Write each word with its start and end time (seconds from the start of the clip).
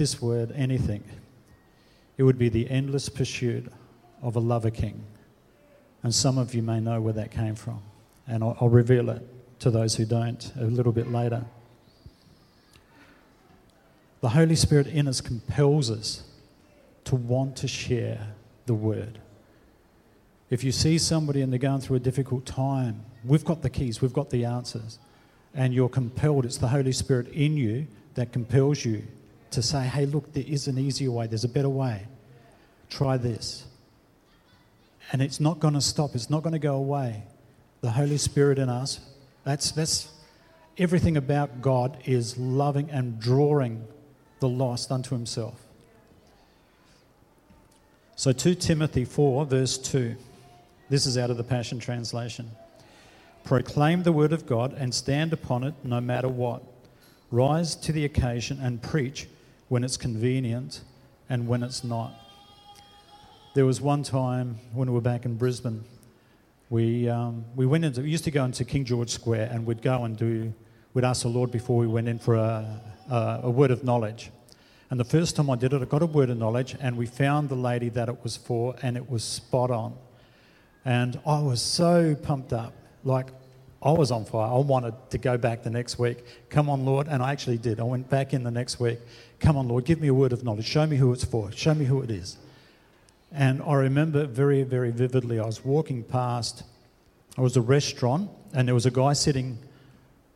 this 0.00 0.22
word 0.22 0.50
anything, 0.56 1.04
it 2.16 2.22
would 2.22 2.38
be 2.38 2.48
the 2.48 2.70
endless 2.70 3.10
pursuit 3.10 3.70
of 4.22 4.34
a 4.34 4.40
lover 4.40 4.70
king. 4.70 5.04
And 6.02 6.14
some 6.14 6.38
of 6.38 6.54
you 6.54 6.62
may 6.62 6.80
know 6.80 7.02
where 7.02 7.12
that 7.12 7.30
came 7.30 7.54
from. 7.54 7.82
And 8.26 8.42
I'll, 8.42 8.56
I'll 8.62 8.70
reveal 8.70 9.10
it 9.10 9.22
to 9.58 9.70
those 9.70 9.96
who 9.96 10.06
don't 10.06 10.52
a 10.58 10.64
little 10.64 10.92
bit 10.92 11.12
later. 11.12 11.44
The 14.22 14.30
Holy 14.30 14.56
Spirit 14.56 14.86
in 14.86 15.06
us 15.06 15.20
compels 15.20 15.90
us 15.90 16.22
to 17.04 17.14
want 17.14 17.56
to 17.56 17.68
share 17.68 18.28
the 18.64 18.74
word. 18.74 19.18
If 20.48 20.64
you 20.64 20.72
see 20.72 20.96
somebody 20.96 21.42
and 21.42 21.52
they're 21.52 21.58
going 21.58 21.82
through 21.82 21.96
a 21.96 22.00
difficult 22.00 22.46
time, 22.46 23.04
we've 23.22 23.44
got 23.44 23.60
the 23.60 23.70
keys, 23.70 24.00
we've 24.00 24.14
got 24.14 24.30
the 24.30 24.46
answers, 24.46 24.98
and 25.54 25.74
you're 25.74 25.90
compelled, 25.90 26.46
it's 26.46 26.56
the 26.56 26.68
Holy 26.68 26.92
Spirit 26.92 27.28
in 27.28 27.58
you 27.58 27.86
that 28.14 28.32
compels 28.32 28.82
you 28.82 29.02
to 29.50 29.62
say, 29.62 29.80
hey, 29.82 30.06
look, 30.06 30.32
there 30.32 30.44
is 30.46 30.68
an 30.68 30.78
easier 30.78 31.10
way, 31.10 31.26
there's 31.26 31.44
a 31.44 31.48
better 31.48 31.68
way. 31.68 32.06
Try 32.88 33.16
this. 33.16 33.64
And 35.12 35.20
it's 35.20 35.40
not 35.40 35.58
going 35.58 35.74
to 35.74 35.80
stop, 35.80 36.14
it's 36.14 36.30
not 36.30 36.42
going 36.42 36.52
to 36.52 36.58
go 36.58 36.76
away. 36.76 37.24
The 37.80 37.90
Holy 37.90 38.18
Spirit 38.18 38.58
in 38.58 38.68
us, 38.68 39.00
that's, 39.44 39.72
that's 39.72 40.12
everything 40.78 41.16
about 41.16 41.60
God 41.60 41.98
is 42.04 42.36
loving 42.38 42.90
and 42.90 43.18
drawing 43.18 43.84
the 44.40 44.48
lost 44.48 44.92
unto 44.92 45.14
himself. 45.14 45.66
So 48.16 48.32
2 48.32 48.54
Timothy 48.56 49.04
4, 49.04 49.46
verse 49.46 49.78
2. 49.78 50.14
This 50.90 51.06
is 51.06 51.16
out 51.16 51.30
of 51.30 51.36
the 51.36 51.44
Passion 51.44 51.78
Translation. 51.78 52.50
Proclaim 53.44 54.02
the 54.02 54.12
word 54.12 54.32
of 54.32 54.44
God 54.44 54.74
and 54.74 54.94
stand 54.94 55.32
upon 55.32 55.64
it 55.64 55.74
no 55.82 56.00
matter 56.00 56.28
what. 56.28 56.62
Rise 57.30 57.74
to 57.76 57.92
the 57.92 58.04
occasion 58.04 58.58
and 58.60 58.82
preach 58.82 59.26
when 59.70 59.84
it's 59.84 59.96
convenient 59.96 60.80
and 61.28 61.46
when 61.46 61.62
it's 61.62 61.84
not. 61.84 62.12
There 63.54 63.64
was 63.64 63.80
one 63.80 64.02
time 64.02 64.58
when 64.72 64.88
we 64.88 64.94
were 64.94 65.00
back 65.00 65.24
in 65.24 65.36
Brisbane, 65.36 65.84
we, 66.70 67.08
um, 67.08 67.44
we 67.54 67.66
went 67.66 67.84
into, 67.84 68.00
we 68.00 68.10
used 68.10 68.24
to 68.24 68.32
go 68.32 68.44
into 68.44 68.64
King 68.64 68.84
George 68.84 69.10
Square 69.10 69.48
and 69.52 69.64
we'd 69.64 69.80
go 69.80 70.02
and 70.02 70.16
do, 70.16 70.52
we'd 70.92 71.04
ask 71.04 71.22
the 71.22 71.28
Lord 71.28 71.52
before 71.52 71.78
we 71.78 71.86
went 71.86 72.08
in 72.08 72.18
for 72.18 72.34
a, 72.34 72.80
a, 73.08 73.40
a 73.44 73.50
word 73.50 73.70
of 73.70 73.84
knowledge. 73.84 74.32
And 74.90 74.98
the 74.98 75.04
first 75.04 75.36
time 75.36 75.48
I 75.48 75.54
did 75.54 75.72
it, 75.72 75.80
I 75.80 75.84
got 75.84 76.02
a 76.02 76.06
word 76.06 76.30
of 76.30 76.38
knowledge 76.38 76.76
and 76.80 76.96
we 76.96 77.06
found 77.06 77.48
the 77.48 77.54
lady 77.54 77.90
that 77.90 78.08
it 78.08 78.24
was 78.24 78.36
for 78.36 78.74
and 78.82 78.96
it 78.96 79.08
was 79.08 79.22
spot 79.22 79.70
on. 79.70 79.96
And 80.84 81.20
I 81.24 81.38
was 81.38 81.62
so 81.62 82.16
pumped 82.16 82.52
up. 82.52 82.72
Like, 83.04 83.28
I 83.82 83.92
was 83.92 84.10
on 84.10 84.24
fire. 84.24 84.50
I 84.52 84.58
wanted 84.58 84.94
to 85.10 85.18
go 85.18 85.38
back 85.38 85.62
the 85.62 85.70
next 85.70 85.98
week. 85.98 86.24
Come 86.50 86.68
on, 86.68 86.84
Lord. 86.84 87.08
And 87.08 87.22
I 87.22 87.32
actually 87.32 87.58
did. 87.58 87.80
I 87.80 87.84
went 87.84 88.10
back 88.10 88.34
in 88.34 88.42
the 88.42 88.50
next 88.50 88.78
week. 88.78 88.98
Come 89.38 89.56
on, 89.56 89.68
Lord, 89.68 89.84
give 89.84 90.00
me 90.00 90.08
a 90.08 90.14
word 90.14 90.32
of 90.32 90.44
knowledge. 90.44 90.66
Show 90.66 90.86
me 90.86 90.96
who 90.96 91.12
it's 91.12 91.24
for. 91.24 91.50
Show 91.52 91.74
me 91.74 91.86
who 91.86 92.02
it 92.02 92.10
is. 92.10 92.36
And 93.32 93.62
I 93.62 93.74
remember 93.74 94.26
very, 94.26 94.64
very 94.64 94.90
vividly, 94.90 95.38
I 95.38 95.46
was 95.46 95.64
walking 95.64 96.02
past, 96.02 96.64
it 97.38 97.40
was 97.40 97.56
a 97.56 97.60
restaurant, 97.60 98.28
and 98.52 98.66
there 98.66 98.74
was 98.74 98.86
a 98.86 98.90
guy 98.90 99.12
sitting 99.12 99.58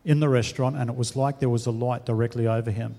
in 0.05 0.21
the 0.21 0.29
restaurant, 0.29 0.77
and 0.77 0.89
it 0.89 0.97
was 0.97 1.17
like 1.17 1.41
there 1.41 1.49
was 1.49 1.67
a 1.67 1.73
light 1.73 2.07
directly 2.07 2.47
over 2.47 2.71
him. 2.71 2.95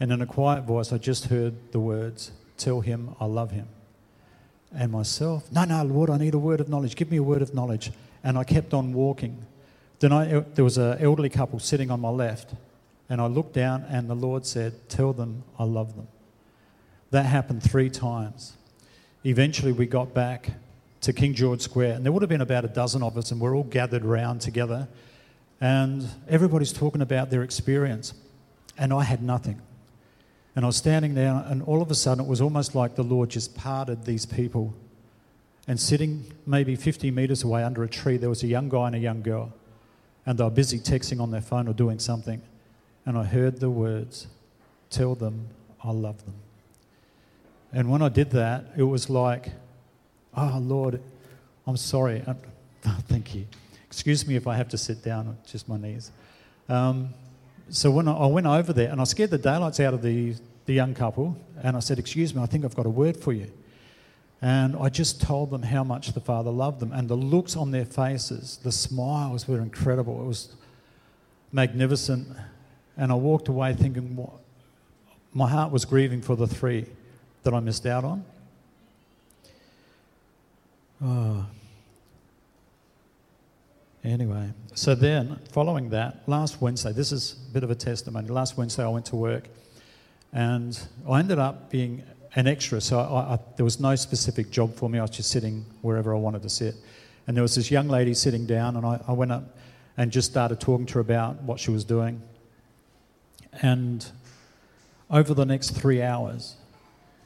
And 0.00 0.10
in 0.10 0.22
a 0.22 0.26
quiet 0.26 0.62
voice, 0.62 0.90
I 0.90 0.96
just 0.96 1.26
heard 1.26 1.72
the 1.72 1.80
words, 1.80 2.32
Tell 2.56 2.80
him 2.80 3.14
I 3.20 3.26
love 3.26 3.50
him 3.50 3.68
and 4.72 4.92
myself, 4.92 5.50
No, 5.50 5.64
no, 5.64 5.82
Lord, 5.82 6.10
I 6.10 6.18
need 6.18 6.34
a 6.34 6.38
word 6.38 6.60
of 6.60 6.68
knowledge. 6.68 6.96
Give 6.96 7.10
me 7.10 7.16
a 7.16 7.22
word 7.22 7.42
of 7.42 7.54
knowledge. 7.54 7.90
And 8.22 8.38
I 8.38 8.44
kept 8.44 8.74
on 8.74 8.92
walking. 8.92 9.44
Then 10.00 10.12
I, 10.12 10.40
there 10.40 10.64
was 10.64 10.78
an 10.78 10.98
elderly 10.98 11.28
couple 11.28 11.58
sitting 11.58 11.90
on 11.90 12.00
my 12.00 12.08
left, 12.08 12.54
and 13.08 13.20
I 13.20 13.26
looked 13.26 13.52
down, 13.52 13.84
and 13.88 14.08
the 14.08 14.14
Lord 14.14 14.46
said, 14.46 14.88
Tell 14.88 15.12
them 15.12 15.44
I 15.58 15.64
love 15.64 15.94
them. 15.94 16.08
That 17.10 17.26
happened 17.26 17.62
three 17.62 17.90
times. 17.90 18.54
Eventually, 19.24 19.72
we 19.72 19.86
got 19.86 20.14
back 20.14 20.52
to 21.02 21.12
King 21.12 21.34
George 21.34 21.60
Square, 21.60 21.94
and 21.94 22.04
there 22.04 22.12
would 22.12 22.22
have 22.22 22.30
been 22.30 22.40
about 22.40 22.64
a 22.64 22.68
dozen 22.68 23.02
of 23.02 23.16
us, 23.18 23.30
and 23.30 23.40
we're 23.40 23.54
all 23.54 23.64
gathered 23.64 24.04
around 24.04 24.40
together, 24.40 24.88
and 25.60 26.08
everybody's 26.28 26.72
talking 26.72 27.02
about 27.02 27.28
their 27.28 27.42
experience, 27.42 28.14
and 28.78 28.94
I 28.94 29.02
had 29.02 29.22
nothing. 29.22 29.60
And 30.56 30.64
I 30.64 30.66
was 30.66 30.76
standing 30.76 31.14
there, 31.14 31.44
and 31.46 31.62
all 31.62 31.82
of 31.82 31.90
a 31.90 31.94
sudden, 31.94 32.24
it 32.24 32.28
was 32.28 32.40
almost 32.40 32.74
like 32.74 32.94
the 32.94 33.04
Lord 33.04 33.28
just 33.28 33.54
parted 33.54 34.04
these 34.04 34.24
people. 34.24 34.74
And 35.68 35.78
sitting 35.78 36.24
maybe 36.46 36.74
50 36.74 37.10
meters 37.10 37.42
away 37.42 37.62
under 37.62 37.84
a 37.84 37.88
tree, 37.88 38.16
there 38.16 38.30
was 38.30 38.42
a 38.42 38.46
young 38.46 38.70
guy 38.70 38.86
and 38.86 38.96
a 38.96 38.98
young 38.98 39.22
girl. 39.22 39.52
And 40.26 40.38
they 40.38 40.44
were 40.44 40.50
busy 40.50 40.78
texting 40.78 41.20
on 41.20 41.30
their 41.30 41.40
phone 41.40 41.68
or 41.68 41.72
doing 41.72 41.98
something. 41.98 42.42
And 43.06 43.16
I 43.16 43.24
heard 43.24 43.60
the 43.60 43.70
words, 43.70 44.26
Tell 44.90 45.14
them 45.14 45.48
I 45.82 45.92
love 45.92 46.24
them. 46.24 46.34
And 47.72 47.90
when 47.90 48.02
I 48.02 48.08
did 48.08 48.30
that, 48.32 48.64
it 48.76 48.82
was 48.82 49.08
like, 49.08 49.52
Oh, 50.36 50.58
Lord, 50.60 51.00
I'm 51.66 51.76
sorry. 51.76 52.22
thank 53.08 53.34
you. 53.34 53.46
Excuse 53.86 54.26
me 54.26 54.36
if 54.36 54.46
I 54.46 54.56
have 54.56 54.68
to 54.68 54.78
sit 54.78 55.02
down, 55.02 55.36
just 55.46 55.68
my 55.68 55.76
knees. 55.76 56.12
Um, 56.68 57.14
so 57.68 57.90
when 57.90 58.08
I, 58.08 58.26
went 58.26 58.46
over 58.46 58.72
there 58.72 58.90
and 58.90 59.00
I 59.00 59.04
scared 59.04 59.30
the 59.30 59.38
daylights 59.38 59.80
out 59.80 59.94
of 59.94 60.02
the, 60.02 60.34
the 60.66 60.72
young 60.72 60.94
couple 60.94 61.36
and 61.62 61.76
I 61.76 61.80
said, 61.80 61.98
Excuse 61.98 62.34
me, 62.34 62.42
I 62.42 62.46
think 62.46 62.64
I've 62.64 62.74
got 62.74 62.86
a 62.86 62.90
word 62.90 63.16
for 63.16 63.32
you. 63.32 63.50
And 64.42 64.74
I 64.76 64.88
just 64.88 65.20
told 65.20 65.50
them 65.50 65.62
how 65.62 65.84
much 65.84 66.12
the 66.12 66.20
Father 66.20 66.50
loved 66.50 66.80
them. 66.80 66.92
And 66.92 67.08
the 67.08 67.16
looks 67.16 67.56
on 67.56 67.70
their 67.70 67.84
faces, 67.84 68.58
the 68.62 68.72
smiles 68.72 69.46
were 69.46 69.60
incredible. 69.60 70.22
It 70.22 70.26
was 70.26 70.54
magnificent. 71.52 72.28
And 72.96 73.12
I 73.12 73.16
walked 73.16 73.48
away 73.48 73.74
thinking, 73.74 74.16
what? 74.16 74.40
my 75.32 75.48
heart 75.48 75.70
was 75.70 75.84
grieving 75.84 76.22
for 76.22 76.36
the 76.36 76.46
three 76.46 76.86
that 77.42 77.54
I 77.54 77.60
missed 77.60 77.86
out 77.86 78.04
on. 78.04 78.24
Oh. 81.02 81.46
Anyway, 84.02 84.50
so 84.74 84.94
then 84.94 85.38
following 85.52 85.90
that, 85.90 86.22
last 86.26 86.60
Wednesday, 86.60 86.92
this 86.92 87.12
is 87.12 87.36
a 87.48 87.52
bit 87.52 87.62
of 87.62 87.70
a 87.70 87.74
testimony. 87.74 88.28
Last 88.28 88.56
Wednesday, 88.56 88.82
I 88.82 88.88
went 88.88 89.06
to 89.06 89.16
work 89.16 89.48
and 90.32 90.78
I 91.08 91.18
ended 91.18 91.38
up 91.38 91.70
being 91.70 92.02
an 92.34 92.46
extra. 92.46 92.80
So 92.80 92.98
I, 93.00 93.34
I, 93.34 93.38
there 93.56 93.64
was 93.64 93.80
no 93.80 93.94
specific 93.96 94.50
job 94.50 94.74
for 94.74 94.88
me. 94.88 94.98
I 94.98 95.02
was 95.02 95.10
just 95.10 95.30
sitting 95.30 95.64
wherever 95.82 96.14
I 96.14 96.18
wanted 96.18 96.42
to 96.42 96.48
sit. 96.48 96.74
And 97.26 97.36
there 97.36 97.42
was 97.42 97.54
this 97.54 97.70
young 97.70 97.88
lady 97.88 98.14
sitting 98.14 98.46
down, 98.46 98.76
and 98.76 98.86
I, 98.86 99.00
I 99.06 99.12
went 99.12 99.32
up 99.32 99.56
and 99.96 100.10
just 100.10 100.30
started 100.30 100.60
talking 100.60 100.86
to 100.86 100.94
her 100.94 101.00
about 101.00 101.42
what 101.42 101.60
she 101.60 101.70
was 101.70 101.84
doing. 101.84 102.22
And 103.62 104.04
over 105.10 105.34
the 105.34 105.44
next 105.44 105.70
three 105.70 106.02
hours, 106.02 106.56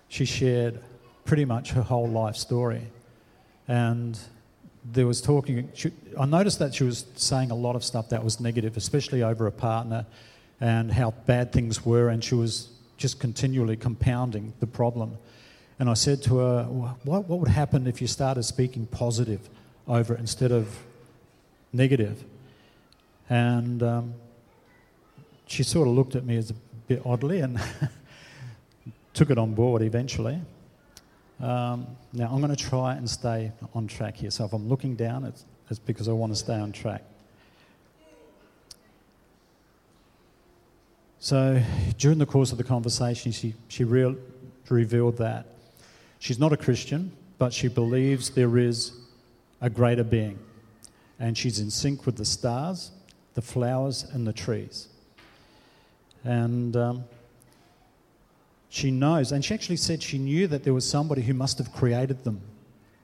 she 0.08 0.24
shared 0.24 0.80
pretty 1.24 1.44
much 1.44 1.70
her 1.72 1.82
whole 1.82 2.08
life 2.08 2.36
story. 2.36 2.82
And 3.68 4.18
there 4.84 5.06
was 5.06 5.20
talking, 5.20 5.70
she, 5.74 5.90
I 6.18 6.26
noticed 6.26 6.58
that 6.58 6.74
she 6.74 6.84
was 6.84 7.06
saying 7.14 7.50
a 7.50 7.54
lot 7.54 7.76
of 7.76 7.84
stuff 7.84 8.10
that 8.10 8.22
was 8.22 8.40
negative, 8.40 8.76
especially 8.76 9.22
over 9.22 9.46
a 9.46 9.52
partner 9.52 10.06
and 10.60 10.92
how 10.92 11.12
bad 11.26 11.52
things 11.52 11.84
were, 11.84 12.08
and 12.08 12.22
she 12.22 12.34
was 12.34 12.68
just 12.96 13.20
continually 13.20 13.76
compounding 13.76 14.52
the 14.60 14.66
problem. 14.66 15.18
And 15.78 15.90
I 15.90 15.94
said 15.94 16.22
to 16.24 16.38
her, 16.38 16.64
what, 16.64 17.26
what 17.28 17.38
would 17.40 17.48
happen 17.48 17.86
if 17.86 18.00
you 18.00 18.06
started 18.06 18.44
speaking 18.44 18.86
positive 18.86 19.48
over 19.88 20.14
it 20.14 20.20
instead 20.20 20.52
of 20.52 20.78
negative? 21.72 22.24
And 23.28 23.82
um, 23.82 24.14
she 25.46 25.62
sort 25.62 25.88
of 25.88 25.94
looked 25.94 26.14
at 26.14 26.24
me 26.24 26.36
as 26.36 26.50
a 26.50 26.54
bit 26.86 27.02
oddly 27.04 27.40
and 27.40 27.60
took 29.14 29.30
it 29.30 29.38
on 29.38 29.54
board 29.54 29.82
eventually. 29.82 30.40
Um, 31.40 31.86
now, 32.12 32.30
I'm 32.30 32.40
going 32.40 32.54
to 32.54 32.56
try 32.56 32.94
and 32.94 33.10
stay 33.10 33.50
on 33.74 33.88
track 33.88 34.16
here. 34.16 34.30
So 34.30 34.44
if 34.44 34.52
I'm 34.52 34.68
looking 34.68 34.94
down, 34.94 35.24
it's, 35.24 35.44
it's 35.68 35.80
because 35.80 36.08
I 36.08 36.12
want 36.12 36.32
to 36.32 36.38
stay 36.38 36.54
on 36.54 36.70
track. 36.70 37.02
So 41.24 41.58
during 41.96 42.18
the 42.18 42.26
course 42.26 42.52
of 42.52 42.58
the 42.58 42.64
conversation, 42.64 43.32
she, 43.32 43.54
she 43.68 43.82
re- 43.82 44.14
revealed 44.68 45.16
that 45.16 45.46
she's 46.18 46.38
not 46.38 46.52
a 46.52 46.56
Christian, 46.58 47.12
but 47.38 47.50
she 47.50 47.68
believes 47.68 48.28
there 48.28 48.58
is 48.58 48.92
a 49.62 49.70
greater 49.70 50.04
being. 50.04 50.38
And 51.18 51.38
she's 51.38 51.60
in 51.60 51.70
sync 51.70 52.04
with 52.04 52.16
the 52.16 52.26
stars, 52.26 52.90
the 53.32 53.40
flowers, 53.40 54.02
and 54.12 54.26
the 54.26 54.34
trees. 54.34 54.88
And 56.24 56.76
um, 56.76 57.04
she 58.68 58.90
knows, 58.90 59.32
and 59.32 59.42
she 59.42 59.54
actually 59.54 59.78
said 59.78 60.02
she 60.02 60.18
knew 60.18 60.46
that 60.48 60.62
there 60.62 60.74
was 60.74 60.86
somebody 60.86 61.22
who 61.22 61.32
must 61.32 61.56
have 61.56 61.72
created 61.72 62.22
them, 62.24 62.42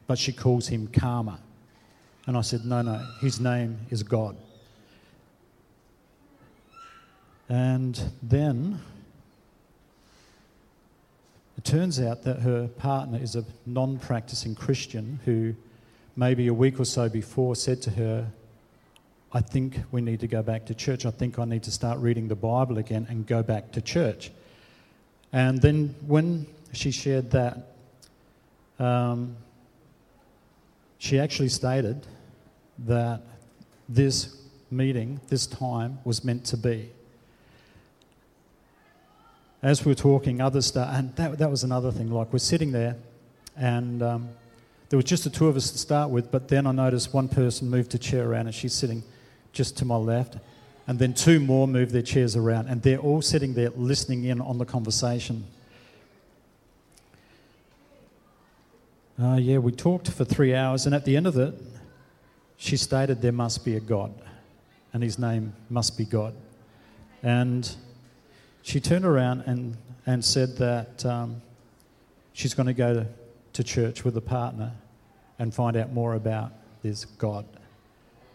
but 0.07 0.19
she 0.19 0.35
calls 0.35 0.69
him 0.69 0.89
Karma. 0.89 1.39
And 2.27 2.37
I 2.37 2.43
said, 2.43 2.67
no, 2.67 2.83
no, 2.83 3.03
his 3.23 3.41
name 3.41 3.79
is 3.89 4.03
God. 4.03 4.37
And 7.51 8.01
then 8.23 8.79
it 11.59 11.65
turns 11.65 12.01
out 12.01 12.23
that 12.23 12.43
her 12.43 12.69
partner 12.69 13.19
is 13.21 13.35
a 13.35 13.45
non 13.67 13.99
practicing 13.99 14.55
Christian 14.55 15.19
who, 15.25 15.57
maybe 16.15 16.47
a 16.47 16.55
week 16.55 16.79
or 16.79 16.85
so 16.85 17.09
before, 17.09 17.57
said 17.57 17.83
to 17.83 17.91
her, 17.91 18.31
I 19.33 19.41
think 19.41 19.81
we 19.91 20.01
need 20.01 20.21
to 20.21 20.29
go 20.29 20.43
back 20.43 20.67
to 20.67 20.75
church. 20.75 21.05
I 21.05 21.11
think 21.11 21.41
I 21.41 21.45
need 21.45 21.65
to 21.65 21.73
start 21.73 21.99
reading 21.99 22.29
the 22.29 22.37
Bible 22.37 22.79
again 22.79 23.09
and 23.11 23.27
go 23.27 23.43
back 23.43 23.73
to 23.73 23.81
church. 23.81 24.31
And 25.33 25.61
then 25.61 25.97
when 26.07 26.47
she 26.73 26.93
shared 26.93 27.33
that, 27.33 27.75
um, 28.79 29.37
she 30.99 31.19
actually 31.19 31.49
stated 31.49 32.07
that 32.87 33.23
this 33.89 34.37
meeting, 34.71 35.21
this 35.29 35.49
time, 35.49 35.99
was 36.05 36.23
meant 36.23 36.45
to 36.47 36.57
be. 36.57 36.91
As 39.63 39.85
we 39.85 39.91
were 39.91 39.95
talking, 39.95 40.41
others 40.41 40.67
start, 40.67 40.89
and 40.95 41.15
that, 41.17 41.37
that 41.37 41.51
was 41.51 41.65
another 41.65 41.93
thing. 41.93 42.11
Like 42.11 42.33
we're 42.33 42.39
sitting 42.39 42.73
there, 42.73 42.97
and 43.59 44.03
um, 44.03 44.29
there 44.89 44.97
was 44.97 45.05
just 45.05 45.25
the 45.25 45.31
two 45.31 45.49
of 45.49 45.57
us 45.57 45.71
to 45.71 45.77
start 45.77 46.09
with, 46.09 46.31
but 46.31 46.49
then 46.49 46.67
I 46.67 46.73
noticed 46.73 47.13
one 47.13 47.29
person 47.29 47.69
moved 47.69 47.95
a 47.95 47.99
chair 47.99 48.27
around, 48.27 48.47
and 48.47 48.55
she's 48.55 48.73
sitting 48.73 49.03
just 49.53 49.77
to 49.79 49.85
my 49.85 49.97
left, 49.97 50.39
and 50.87 50.99
then 50.99 51.13
two 51.13 51.41
more 51.41 51.69
moved 51.69 51.93
their 51.93 52.01
chairs 52.01 52.37
around, 52.37 52.69
and 52.69 52.81
they're 52.81 52.99
all 52.99 53.21
sitting 53.21 53.53
there 53.53 53.69
listening 53.77 54.25
in 54.25 54.41
on 54.41 54.57
the 54.57 54.65
conversation. 54.65 55.45
Uh, 59.23 59.37
yeah, 59.37 59.59
we 59.59 59.73
talked 59.73 60.11
for 60.11 60.25
three 60.25 60.55
hours, 60.55 60.87
and 60.87 60.95
at 60.95 61.05
the 61.05 61.19
end 61.19 61.27
of 61.27 61.37
it, 61.37 61.55
she 62.57 62.79
stated 62.79 63.21
there 63.21 63.31
must 63.31 63.63
be 63.63 63.77
a 63.77 63.81
God, 63.81 64.15
and 64.95 65.03
his 65.03 65.19
name 65.19 65.53
must 65.69 65.99
be 65.99 66.07
God. 66.07 66.33
And 67.23 67.77
she 68.63 68.81
turned 68.81 69.05
around 69.05 69.43
and, 69.47 69.77
and 70.07 70.25
said 70.25 70.57
that 70.57 71.05
um, 71.05 71.43
she's 72.33 72.55
going 72.55 72.67
to 72.67 72.75
go 72.75 72.95
to, 72.95 73.07
church 73.63 74.07
with 74.07 74.17
a 74.17 74.23
partner 74.23 74.73
and 75.39 75.53
find 75.53 75.77
out 75.77 75.93
more 75.93 76.15
about 76.15 76.51
this 76.83 77.05
God. 77.05 77.45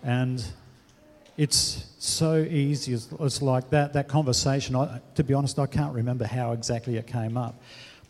And 0.04 0.46
it's 1.36 1.88
so 1.98 2.38
easy. 2.38 2.94
It's, 2.94 3.08
it's 3.20 3.42
like 3.42 3.72
that, 3.72 3.94
that 3.94 4.08
conversation. 4.08 4.76
I, 4.76 5.02
to 5.16 5.24
be 5.24 5.34
honest, 5.34 5.58
I 5.58 5.66
can't 5.66 5.96
remember 5.96 6.26
how 6.26 6.52
exactly 6.52 6.98
it 6.98 7.08
came 7.08 7.38
up. 7.38 7.60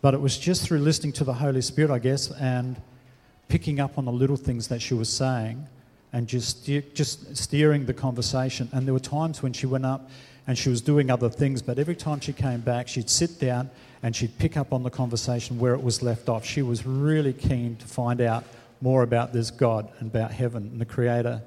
But 0.01 0.13
it 0.13 0.19
was 0.19 0.37
just 0.37 0.63
through 0.67 0.79
listening 0.79 1.13
to 1.13 1.23
the 1.23 1.33
Holy 1.33 1.61
Spirit, 1.61 1.89
I 1.89 1.99
guess, 1.99 2.31
and 2.31 2.81
picking 3.47 3.79
up 3.79 3.97
on 3.97 4.03
the 4.03 4.11
little 4.11 4.35
things 4.35 4.67
that 4.67 4.81
she 4.81 4.93
was 4.93 5.07
saying 5.07 5.65
and 6.11 6.27
just, 6.27 6.65
just 6.65 7.37
steering 7.37 7.85
the 7.85 7.93
conversation. 7.93 8.69
And 8.73 8.85
there 8.85 8.93
were 8.93 8.99
times 8.99 9.41
when 9.41 9.53
she 9.53 9.67
went 9.67 9.85
up 9.85 10.09
and 10.47 10.57
she 10.57 10.69
was 10.69 10.81
doing 10.81 11.09
other 11.09 11.29
things, 11.29 11.61
but 11.61 11.79
every 11.79 11.95
time 11.95 12.19
she 12.19 12.33
came 12.33 12.61
back, 12.61 12.87
she'd 12.87 13.09
sit 13.09 13.39
down 13.39 13.69
and 14.03 14.15
she'd 14.15 14.37
pick 14.37 14.57
up 14.57 14.71
on 14.71 14.83
the 14.83 14.89
conversation 14.89 15.57
where 15.57 15.73
it 15.73 15.81
was 15.81 16.03
left 16.03 16.29
off. 16.29 16.45
She 16.45 16.61
was 16.61 16.85
really 16.85 17.33
keen 17.33 17.75
to 17.77 17.87
find 17.87 18.21
out 18.21 18.43
more 18.81 19.01
about 19.01 19.33
this 19.33 19.49
God 19.49 19.89
and 19.99 20.09
about 20.09 20.31
heaven 20.31 20.69
and 20.71 20.79
the 20.79 20.85
Creator. 20.85 21.41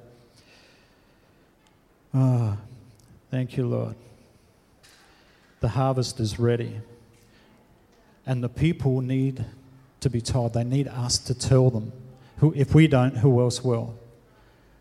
Ah, 2.13 2.57
oh, 2.57 2.59
thank 3.31 3.57
you, 3.57 3.67
Lord. 3.67 3.95
The 5.61 5.69
harvest 5.69 6.19
is 6.19 6.39
ready. 6.39 6.81
And 8.27 8.43
the 8.43 8.49
people 8.49 9.01
need 9.01 9.45
to 10.01 10.11
be 10.11 10.21
told. 10.21 10.55
They 10.55 10.65
need 10.65 10.89
us 10.89 11.19
to 11.19 11.35
tell 11.35 11.71
them. 11.71 11.93
Who, 12.39 12.53
if 12.57 12.75
we 12.75 12.89
don't, 12.89 13.17
who 13.17 13.41
else 13.41 13.63
will? 13.63 13.97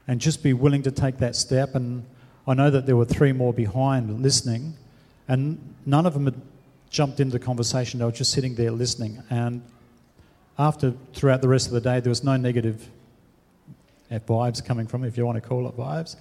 And 0.08 0.22
just 0.22 0.42
be 0.42 0.54
willing 0.54 0.84
to 0.84 0.92
take 0.92 1.18
that 1.18 1.36
step. 1.36 1.76
And 1.76 2.06
I 2.48 2.54
know 2.54 2.70
that 2.70 2.86
there 2.86 2.96
were 2.96 3.06
three 3.06 3.34
more 3.34 3.54
behind 3.54 4.22
listening, 4.22 4.76
and 5.28 5.76
none 5.86 6.06
of 6.06 6.14
them 6.14 6.26
had 6.26 6.42
jumped 6.90 7.20
into 7.20 7.38
the 7.38 7.44
conversation. 7.44 8.00
They 8.00 8.06
were 8.06 8.12
just 8.12 8.32
sitting 8.32 8.56
there 8.56 8.72
listening. 8.72 9.22
And 9.30 9.62
after, 10.58 10.94
throughout 11.14 11.42
the 11.42 11.50
rest 11.50 11.68
of 11.68 11.74
the 11.74 11.82
day, 11.82 12.00
there 12.00 12.10
was 12.10 12.24
no 12.24 12.38
negative 12.38 12.90
eh, 14.10 14.20
vibes 14.20 14.64
coming 14.64 14.88
from, 14.88 15.04
if 15.04 15.18
you 15.18 15.26
want 15.26 15.42
to 15.42 15.48
call 15.48 15.68
it 15.68 15.76
vibes. 15.76 16.16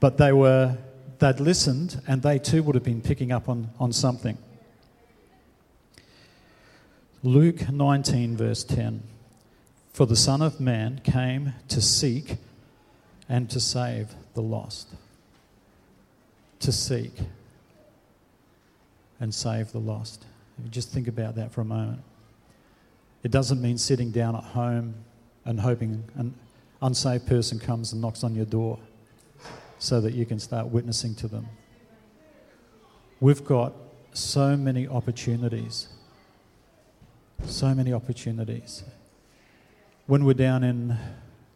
But 0.00 0.16
they 0.16 0.32
were, 0.32 0.78
they'd 1.18 1.40
listened, 1.40 2.00
and 2.06 2.22
they 2.22 2.38
too 2.38 2.62
would 2.62 2.74
have 2.74 2.84
been 2.84 3.02
picking 3.02 3.30
up 3.30 3.46
on, 3.46 3.68
on 3.78 3.92
something. 3.92 4.38
Luke 7.22 7.68
19, 7.68 8.36
verse 8.36 8.64
10 8.64 9.02
For 9.92 10.06
the 10.06 10.16
Son 10.16 10.40
of 10.40 10.58
Man 10.58 11.02
came 11.04 11.52
to 11.68 11.82
seek 11.82 12.38
and 13.28 13.50
to 13.50 13.60
save 13.60 14.14
the 14.34 14.42
lost. 14.42 14.88
To 16.60 16.72
seek 16.72 17.12
and 19.20 19.34
save 19.34 19.72
the 19.72 19.78
lost. 19.78 20.24
Just 20.70 20.90
think 20.90 21.08
about 21.08 21.34
that 21.36 21.52
for 21.52 21.60
a 21.60 21.64
moment. 21.64 22.00
It 23.22 23.30
doesn't 23.30 23.60
mean 23.60 23.78
sitting 23.78 24.10
down 24.10 24.36
at 24.36 24.44
home 24.44 24.94
and 25.44 25.60
hoping 25.60 26.04
an 26.16 26.34
unsaved 26.82 27.26
person 27.26 27.58
comes 27.58 27.92
and 27.92 28.00
knocks 28.00 28.24
on 28.24 28.34
your 28.34 28.46
door 28.46 28.78
so 29.78 30.00
that 30.00 30.14
you 30.14 30.24
can 30.24 30.38
start 30.38 30.68
witnessing 30.68 31.14
to 31.16 31.28
them. 31.28 31.46
We've 33.20 33.44
got 33.44 33.74
so 34.12 34.56
many 34.56 34.88
opportunities. 34.88 35.88
So 37.44 37.74
many 37.74 37.92
opportunities. 37.92 38.82
When 40.06 40.24
we're 40.24 40.34
down 40.34 40.64
in 40.64 40.96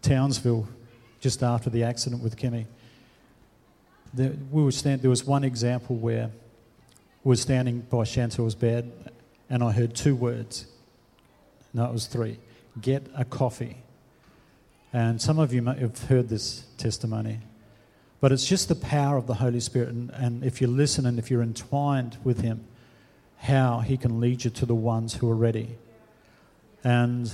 Townsville, 0.02 0.68
just 1.20 1.42
after 1.42 1.70
the 1.70 1.84
accident 1.84 2.22
with 2.22 2.36
Kimmy, 2.36 2.66
there, 4.12 4.32
we 4.50 4.62
were 4.62 4.72
stand, 4.72 5.02
there 5.02 5.10
was 5.10 5.24
one 5.24 5.44
example 5.44 5.96
where 5.96 6.30
we 7.22 7.30
were 7.30 7.36
standing 7.36 7.80
by 7.80 7.98
Chantel's 7.98 8.54
bed 8.54 8.92
and 9.48 9.62
I 9.62 9.72
heard 9.72 9.94
two 9.94 10.14
words. 10.14 10.66
No, 11.74 11.84
it 11.84 11.92
was 11.92 12.06
three. 12.06 12.38
Get 12.80 13.06
a 13.16 13.24
coffee. 13.24 13.82
And 14.92 15.20
some 15.20 15.38
of 15.38 15.52
you 15.52 15.62
may 15.62 15.78
have 15.78 15.98
heard 16.04 16.28
this 16.28 16.64
testimony. 16.76 17.40
But 18.20 18.32
it's 18.32 18.46
just 18.46 18.68
the 18.68 18.74
power 18.74 19.16
of 19.16 19.26
the 19.26 19.34
Holy 19.34 19.60
Spirit. 19.60 19.88
And, 19.88 20.10
and 20.10 20.44
if 20.44 20.60
you 20.60 20.66
listen 20.66 21.06
and 21.06 21.18
if 21.18 21.30
you're 21.30 21.42
entwined 21.42 22.18
with 22.22 22.40
Him, 22.40 22.64
how 23.38 23.80
He 23.80 23.96
can 23.96 24.20
lead 24.20 24.44
you 24.44 24.50
to 24.50 24.66
the 24.66 24.74
ones 24.74 25.14
who 25.14 25.30
are 25.30 25.36
ready. 25.36 25.78
And 26.84 27.32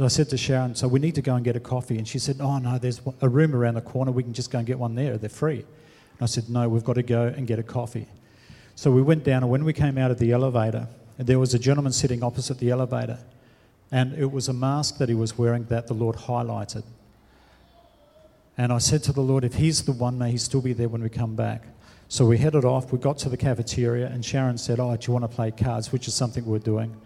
I 0.00 0.08
said 0.08 0.30
to 0.30 0.36
Sharon, 0.36 0.74
So 0.74 0.88
we 0.88 1.00
need 1.00 1.14
to 1.16 1.22
go 1.22 1.34
and 1.34 1.44
get 1.44 1.56
a 1.56 1.60
coffee. 1.60 1.98
And 1.98 2.08
she 2.08 2.18
said, 2.18 2.38
Oh, 2.40 2.58
no, 2.58 2.78
there's 2.78 3.00
a 3.20 3.28
room 3.28 3.54
around 3.54 3.74
the 3.74 3.82
corner. 3.82 4.10
We 4.10 4.22
can 4.22 4.32
just 4.32 4.50
go 4.50 4.58
and 4.58 4.66
get 4.66 4.78
one 4.78 4.94
there. 4.94 5.18
They're 5.18 5.28
free. 5.28 5.64
I 6.22 6.26
said, 6.26 6.48
No, 6.48 6.68
we've 6.68 6.84
got 6.84 6.94
to 6.94 7.02
go 7.02 7.26
and 7.26 7.46
get 7.46 7.58
a 7.58 7.62
coffee. 7.62 8.06
So 8.74 8.90
we 8.90 9.02
went 9.02 9.24
down, 9.24 9.42
and 9.42 9.50
when 9.50 9.64
we 9.64 9.72
came 9.72 9.98
out 9.98 10.10
of 10.10 10.18
the 10.18 10.32
elevator, 10.32 10.88
there 11.18 11.38
was 11.38 11.54
a 11.54 11.58
gentleman 11.58 11.92
sitting 11.92 12.22
opposite 12.22 12.58
the 12.58 12.70
elevator. 12.70 13.18
And 13.90 14.14
it 14.14 14.30
was 14.30 14.48
a 14.48 14.54
mask 14.54 14.98
that 14.98 15.08
he 15.08 15.14
was 15.14 15.36
wearing 15.36 15.64
that 15.64 15.86
the 15.86 15.94
Lord 15.94 16.16
highlighted. 16.16 16.84
And 18.56 18.72
I 18.72 18.78
said 18.78 19.02
to 19.04 19.12
the 19.12 19.20
Lord, 19.20 19.44
if 19.44 19.54
He's 19.54 19.82
the 19.82 19.92
one, 19.92 20.18
may 20.18 20.30
He 20.30 20.38
still 20.38 20.62
be 20.62 20.72
there 20.72 20.88
when 20.88 21.02
we 21.02 21.08
come 21.08 21.36
back. 21.36 21.64
So 22.08 22.26
we 22.26 22.38
headed 22.38 22.64
off. 22.64 22.92
We 22.92 22.98
got 22.98 23.18
to 23.18 23.28
the 23.28 23.36
cafeteria, 23.36 24.06
and 24.06 24.24
Sharon 24.24 24.58
said, 24.58 24.80
Oh, 24.80 24.94
do 24.96 25.06
you 25.06 25.12
want 25.12 25.24
to 25.30 25.34
play 25.34 25.50
cards? 25.50 25.92
Which 25.92 26.08
is 26.08 26.14
something 26.14 26.44
we're 26.44 26.58
doing. 26.58 26.96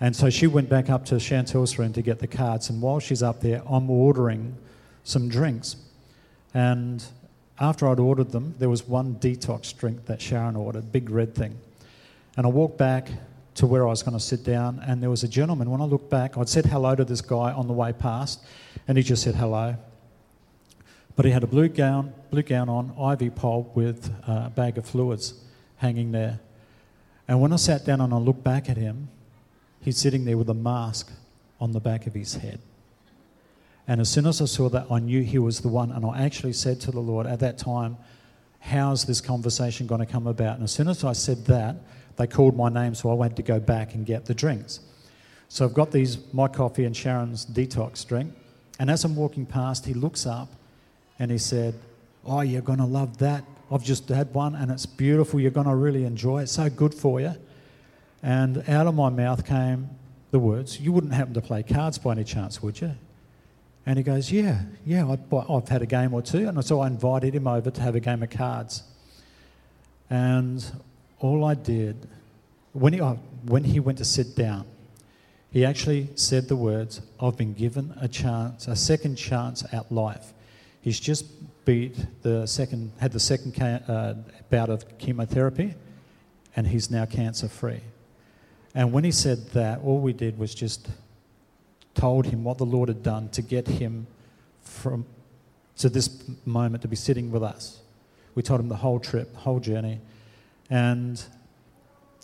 And 0.00 0.14
so 0.14 0.28
she 0.28 0.46
went 0.46 0.68
back 0.68 0.90
up 0.90 1.04
to 1.06 1.14
Chantel's 1.14 1.78
room 1.78 1.92
to 1.94 2.02
get 2.02 2.18
the 2.18 2.26
cards. 2.26 2.68
And 2.68 2.82
while 2.82 3.00
she's 3.00 3.22
up 3.22 3.40
there, 3.40 3.62
I'm 3.68 3.88
ordering 3.88 4.56
some 5.04 5.28
drinks. 5.28 5.76
And 6.52 7.04
after 7.58 7.88
I'd 7.88 7.98
ordered 7.98 8.32
them, 8.32 8.54
there 8.58 8.68
was 8.68 8.86
one 8.86 9.14
detox 9.16 9.76
drink 9.76 10.06
that 10.06 10.20
Sharon 10.20 10.56
ordered, 10.56 10.92
big 10.92 11.10
red 11.10 11.34
thing. 11.34 11.58
And 12.36 12.46
I 12.46 12.50
walked 12.50 12.76
back 12.76 13.08
to 13.54 13.66
where 13.66 13.86
I 13.86 13.90
was 13.90 14.02
going 14.02 14.16
to 14.16 14.22
sit 14.22 14.44
down, 14.44 14.82
and 14.86 15.02
there 15.02 15.08
was 15.08 15.22
a 15.24 15.28
gentleman. 15.28 15.70
When 15.70 15.80
I 15.80 15.84
looked 15.84 16.10
back, 16.10 16.36
I'd 16.36 16.48
said 16.48 16.66
hello 16.66 16.94
to 16.94 17.04
this 17.04 17.22
guy 17.22 17.52
on 17.52 17.66
the 17.66 17.72
way 17.72 17.92
past, 17.92 18.44
and 18.86 18.98
he 18.98 19.02
just 19.02 19.22
said 19.22 19.34
hello. 19.34 19.76
But 21.16 21.24
he 21.24 21.30
had 21.30 21.42
a 21.42 21.46
blue 21.46 21.68
gown, 21.68 22.12
blue 22.30 22.42
gown 22.42 22.68
on, 22.68 22.92
IV 23.20 23.34
pole 23.34 23.72
with 23.74 24.12
a 24.26 24.52
bag 24.54 24.76
of 24.76 24.84
fluids 24.84 25.32
hanging 25.78 26.12
there. 26.12 26.40
And 27.26 27.40
when 27.40 27.54
I 27.54 27.56
sat 27.56 27.86
down 27.86 28.02
and 28.02 28.12
I 28.12 28.18
looked 28.18 28.44
back 28.44 28.68
at 28.68 28.76
him, 28.76 29.08
he's 29.80 29.96
sitting 29.96 30.26
there 30.26 30.36
with 30.36 30.50
a 30.50 30.54
mask 30.54 31.10
on 31.58 31.72
the 31.72 31.80
back 31.80 32.06
of 32.06 32.12
his 32.12 32.34
head. 32.34 32.60
And 33.88 34.00
as 34.00 34.08
soon 34.08 34.26
as 34.26 34.40
I 34.42 34.46
saw 34.46 34.68
that, 34.70 34.86
I 34.90 34.98
knew 34.98 35.22
he 35.22 35.38
was 35.38 35.60
the 35.60 35.68
one. 35.68 35.92
And 35.92 36.04
I 36.04 36.22
actually 36.22 36.52
said 36.52 36.80
to 36.82 36.90
the 36.90 37.00
Lord 37.00 37.26
at 37.26 37.40
that 37.40 37.58
time, 37.58 37.96
How's 38.60 39.04
this 39.04 39.20
conversation 39.20 39.86
going 39.86 40.00
to 40.00 40.06
come 40.06 40.26
about? 40.26 40.56
And 40.56 40.64
as 40.64 40.72
soon 40.72 40.88
as 40.88 41.04
I 41.04 41.12
said 41.12 41.44
that, 41.46 41.76
they 42.16 42.26
called 42.26 42.56
my 42.56 42.68
name, 42.68 42.94
so 42.96 43.10
I 43.10 43.14
went 43.14 43.36
to 43.36 43.42
go 43.42 43.60
back 43.60 43.94
and 43.94 44.04
get 44.04 44.24
the 44.24 44.34
drinks. 44.34 44.80
So 45.48 45.64
I've 45.64 45.74
got 45.74 45.92
these, 45.92 46.18
my 46.32 46.48
coffee 46.48 46.84
and 46.84 46.96
Sharon's 46.96 47.46
detox 47.46 48.04
drink. 48.06 48.34
And 48.80 48.90
as 48.90 49.04
I'm 49.04 49.14
walking 49.14 49.46
past, 49.46 49.86
he 49.86 49.94
looks 49.94 50.26
up 50.26 50.48
and 51.18 51.30
he 51.30 51.38
said, 51.38 51.74
Oh, 52.24 52.40
you're 52.40 52.62
going 52.62 52.80
to 52.80 52.86
love 52.86 53.18
that. 53.18 53.44
I've 53.70 53.84
just 53.84 54.08
had 54.08 54.34
one 54.34 54.56
and 54.56 54.70
it's 54.70 54.86
beautiful. 54.86 55.38
You're 55.38 55.52
going 55.52 55.68
to 55.68 55.74
really 55.76 56.04
enjoy 56.04 56.40
it. 56.40 56.44
It's 56.44 56.52
so 56.52 56.68
good 56.68 56.92
for 56.92 57.20
you. 57.20 57.34
And 58.22 58.68
out 58.68 58.86
of 58.88 58.94
my 58.94 59.10
mouth 59.10 59.46
came 59.46 59.90
the 60.32 60.40
words, 60.40 60.80
You 60.80 60.92
wouldn't 60.92 61.12
happen 61.12 61.34
to 61.34 61.40
play 61.40 61.62
cards 61.62 61.98
by 61.98 62.12
any 62.12 62.24
chance, 62.24 62.60
would 62.62 62.80
you? 62.80 62.96
And 63.86 63.96
he 63.96 64.02
goes, 64.02 64.32
Yeah, 64.32 64.62
yeah, 64.84 65.16
I've 65.48 65.68
had 65.68 65.82
a 65.82 65.86
game 65.86 66.12
or 66.12 66.20
two. 66.20 66.48
And 66.48 66.62
so 66.64 66.80
I 66.80 66.88
invited 66.88 67.34
him 67.34 67.46
over 67.46 67.70
to 67.70 67.80
have 67.80 67.94
a 67.94 68.00
game 68.00 68.22
of 68.22 68.30
cards. 68.30 68.82
And 70.10 70.64
all 71.20 71.44
I 71.44 71.54
did, 71.54 71.96
when 72.72 72.92
he, 72.92 73.00
uh, 73.00 73.14
when 73.44 73.64
he 73.64 73.80
went 73.80 73.98
to 73.98 74.04
sit 74.04 74.34
down, 74.34 74.66
he 75.50 75.64
actually 75.64 76.10
said 76.16 76.48
the 76.48 76.56
words, 76.56 77.00
I've 77.20 77.36
been 77.36 77.54
given 77.54 77.96
a 78.00 78.08
chance, 78.08 78.66
a 78.66 78.76
second 78.76 79.16
chance 79.16 79.64
at 79.72 79.90
life. 79.90 80.34
He's 80.82 81.00
just 81.00 81.24
beat 81.64 81.96
the 82.22 82.46
second, 82.46 82.92
had 82.98 83.12
the 83.12 83.20
second 83.20 83.60
uh, 83.60 84.14
bout 84.50 84.68
of 84.68 84.98
chemotherapy, 84.98 85.74
and 86.54 86.66
he's 86.66 86.90
now 86.90 87.06
cancer 87.06 87.48
free. 87.48 87.80
And 88.74 88.92
when 88.92 89.04
he 89.04 89.10
said 89.10 89.48
that, 89.50 89.80
all 89.80 90.00
we 90.00 90.12
did 90.12 90.38
was 90.38 90.54
just 90.54 90.88
told 91.96 92.26
him 92.26 92.44
what 92.44 92.58
the 92.58 92.66
Lord 92.66 92.88
had 92.88 93.02
done 93.02 93.28
to 93.30 93.42
get 93.42 93.66
him 93.66 94.06
from 94.60 95.04
to 95.78 95.88
this 95.88 96.22
moment 96.44 96.82
to 96.82 96.88
be 96.88 96.96
sitting 96.96 97.30
with 97.30 97.42
us. 97.42 97.80
We 98.34 98.42
told 98.42 98.60
him 98.60 98.68
the 98.68 98.76
whole 98.76 99.00
trip, 99.00 99.32
the 99.32 99.40
whole 99.40 99.60
journey. 99.60 100.00
And 100.70 101.22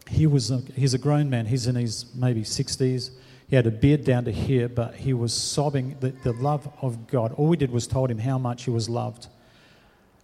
he 0.09 0.26
was 0.26 0.50
a, 0.50 0.59
he's 0.75 0.95
a 0.95 0.99
grown 0.99 1.29
man. 1.29 1.47
He's 1.47 1.67
in 1.67 1.75
his 1.75 2.07
maybe 2.14 2.43
60s. 2.43 3.11
He 3.49 3.57
had 3.57 3.67
a 3.67 3.71
beard 3.71 4.05
down 4.05 4.25
to 4.25 4.33
here, 4.33 4.69
but 4.69 4.95
he 4.95 5.12
was 5.12 5.35
sobbing 5.35 5.97
the, 6.00 6.11
the 6.11 6.33
love 6.33 6.69
of 6.81 7.07
God. 7.07 7.33
All 7.33 7.49
we 7.49 7.57
did 7.57 7.71
was 7.71 7.87
told 7.87 8.11
him 8.11 8.19
how 8.19 8.38
much 8.38 8.64
he 8.64 8.71
was 8.71 8.88
loved. 8.88 9.26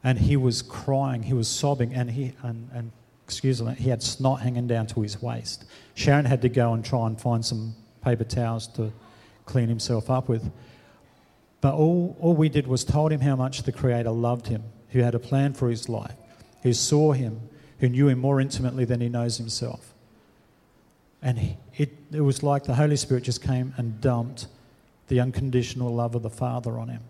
And 0.02 0.18
he 0.18 0.36
was 0.36 0.62
crying, 0.62 1.24
he 1.24 1.34
was 1.34 1.48
sobbing, 1.48 1.92
and 1.92 2.10
he 2.10 2.32
and, 2.42 2.70
and 2.72 2.92
excuse 3.24 3.60
me, 3.60 3.74
he 3.74 3.90
had 3.90 4.02
snot 4.02 4.40
hanging 4.40 4.66
down 4.66 4.86
to 4.86 5.02
his 5.02 5.20
waist. 5.20 5.64
Sharon 5.94 6.24
had 6.24 6.40
to 6.42 6.48
go 6.48 6.72
and 6.72 6.84
try 6.84 7.06
and 7.06 7.20
find 7.20 7.44
some 7.44 7.74
paper 8.02 8.24
towels 8.24 8.68
to 8.68 8.92
clean 9.48 9.68
himself 9.68 10.08
up 10.10 10.28
with. 10.28 10.50
But 11.60 11.74
all, 11.74 12.16
all 12.20 12.34
we 12.34 12.48
did 12.48 12.68
was 12.68 12.84
told 12.84 13.10
him 13.10 13.20
how 13.20 13.34
much 13.34 13.64
the 13.64 13.72
Creator 13.72 14.10
loved 14.10 14.46
him, 14.46 14.62
who 14.90 15.00
had 15.00 15.14
a 15.14 15.18
plan 15.18 15.54
for 15.54 15.68
his 15.68 15.88
life, 15.88 16.14
who 16.62 16.72
saw 16.72 17.12
him, 17.12 17.40
who 17.80 17.88
knew 17.88 18.08
him 18.08 18.18
more 18.18 18.40
intimately 18.40 18.84
than 18.84 19.00
he 19.00 19.08
knows 19.08 19.38
himself. 19.38 19.92
And 21.20 21.56
it, 21.76 21.90
it 22.12 22.20
was 22.20 22.44
like 22.44 22.64
the 22.64 22.76
Holy 22.76 22.96
Spirit 22.96 23.24
just 23.24 23.42
came 23.42 23.74
and 23.76 24.00
dumped 24.00 24.46
the 25.08 25.18
unconditional 25.18 25.92
love 25.92 26.14
of 26.14 26.22
the 26.22 26.30
Father 26.30 26.78
on 26.78 26.88
him. 26.88 27.02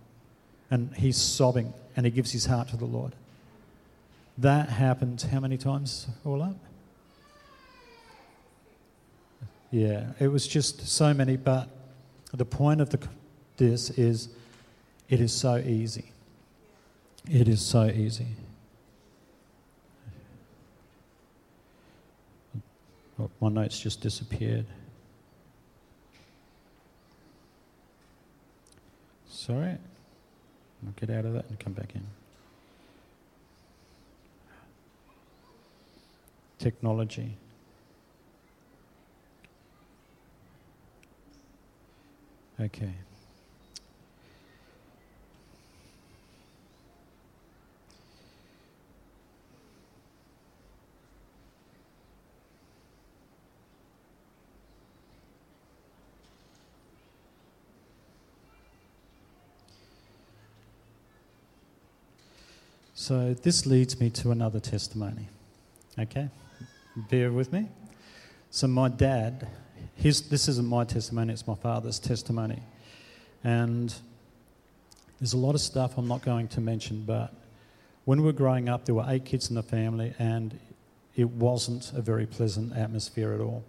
And 0.70 0.94
he's 0.94 1.16
sobbing 1.16 1.74
and 1.96 2.06
he 2.06 2.12
gives 2.12 2.32
his 2.32 2.46
heart 2.46 2.68
to 2.68 2.76
the 2.76 2.86
Lord. 2.86 3.12
That 4.38 4.68
happened 4.68 5.20
how 5.30 5.40
many 5.40 5.58
times 5.58 6.06
all 6.24 6.42
up? 6.42 6.56
Yeah, 9.70 10.12
it 10.18 10.28
was 10.28 10.46
just 10.46 10.88
so 10.88 11.12
many, 11.12 11.36
but 11.36 11.68
the 12.32 12.44
point 12.44 12.80
of 12.80 12.90
the, 12.90 12.98
this 13.56 13.90
is 13.90 14.28
it 15.08 15.20
is 15.20 15.32
so 15.32 15.56
easy. 15.56 16.12
It 17.30 17.48
is 17.48 17.60
so 17.60 17.86
easy. 17.86 18.26
Oh, 23.20 23.30
my 23.40 23.48
notes 23.48 23.80
just 23.80 24.00
disappeared. 24.00 24.66
Sorry. 29.28 29.76
I'll 30.86 30.92
get 30.96 31.10
out 31.10 31.24
of 31.24 31.32
that 31.32 31.46
and 31.48 31.58
come 31.58 31.72
back 31.72 31.94
in. 31.94 32.02
Technology. 36.58 37.36
Okay. 42.60 42.92
So 62.94 63.32
this 63.32 63.64
leads 63.64 64.00
me 64.00 64.10
to 64.10 64.32
another 64.32 64.60
testimony. 64.60 65.28
Okay? 65.98 66.28
Bear 67.08 67.30
with 67.30 67.52
me. 67.52 67.68
So 68.50 68.66
my 68.66 68.88
dad, 68.88 69.48
his, 69.98 70.22
this 70.28 70.48
isn't 70.48 70.66
my 70.66 70.84
testimony, 70.84 71.32
it's 71.32 71.46
my 71.46 71.56
father's 71.56 71.98
testimony. 71.98 72.62
And 73.42 73.92
there's 75.18 75.32
a 75.32 75.38
lot 75.38 75.56
of 75.56 75.60
stuff 75.60 75.98
I'm 75.98 76.06
not 76.06 76.22
going 76.22 76.46
to 76.48 76.60
mention, 76.60 77.02
but 77.04 77.34
when 78.04 78.20
we 78.20 78.26
were 78.26 78.32
growing 78.32 78.68
up, 78.68 78.84
there 78.84 78.94
were 78.94 79.04
eight 79.08 79.24
kids 79.24 79.50
in 79.50 79.56
the 79.56 79.62
family, 79.62 80.14
and 80.18 80.56
it 81.16 81.28
wasn't 81.28 81.92
a 81.92 82.00
very 82.00 82.26
pleasant 82.26 82.76
atmosphere 82.76 83.32
at 83.32 83.40
all. 83.40 83.64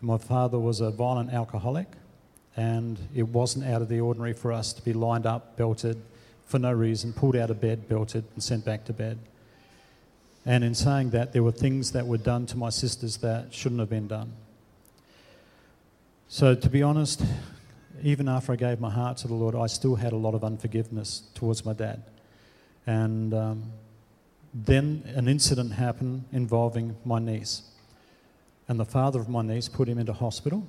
My 0.00 0.16
father 0.16 0.58
was 0.58 0.80
a 0.80 0.90
violent 0.90 1.32
alcoholic, 1.32 1.88
and 2.56 2.98
it 3.14 3.28
wasn't 3.28 3.66
out 3.66 3.82
of 3.82 3.90
the 3.90 4.00
ordinary 4.00 4.32
for 4.32 4.50
us 4.50 4.72
to 4.72 4.82
be 4.82 4.94
lined 4.94 5.26
up, 5.26 5.58
belted, 5.58 6.00
for 6.46 6.58
no 6.58 6.72
reason, 6.72 7.12
pulled 7.12 7.36
out 7.36 7.50
of 7.50 7.60
bed, 7.60 7.86
belted, 7.86 8.24
and 8.32 8.42
sent 8.42 8.64
back 8.64 8.86
to 8.86 8.94
bed. 8.94 9.18
And 10.46 10.64
in 10.64 10.74
saying 10.74 11.10
that, 11.10 11.34
there 11.34 11.42
were 11.42 11.52
things 11.52 11.92
that 11.92 12.06
were 12.06 12.18
done 12.18 12.46
to 12.46 12.56
my 12.56 12.70
sisters 12.70 13.18
that 13.18 13.52
shouldn't 13.52 13.80
have 13.80 13.90
been 13.90 14.08
done. 14.08 14.32
So, 16.28 16.54
to 16.54 16.70
be 16.70 16.82
honest, 16.82 17.22
even 18.02 18.28
after 18.28 18.52
I 18.52 18.56
gave 18.56 18.80
my 18.80 18.90
heart 18.90 19.18
to 19.18 19.28
the 19.28 19.34
Lord, 19.34 19.54
I 19.54 19.66
still 19.66 19.94
had 19.94 20.12
a 20.12 20.16
lot 20.16 20.34
of 20.34 20.42
unforgiveness 20.42 21.22
towards 21.34 21.64
my 21.64 21.74
dad. 21.74 22.02
And 22.86 23.32
um, 23.34 23.72
then 24.52 25.02
an 25.14 25.28
incident 25.28 25.72
happened 25.72 26.24
involving 26.32 26.96
my 27.04 27.18
niece. 27.18 27.62
And 28.68 28.80
the 28.80 28.84
father 28.84 29.20
of 29.20 29.28
my 29.28 29.42
niece 29.42 29.68
put 29.68 29.88
him 29.88 29.98
into 29.98 30.12
hospital, 30.12 30.66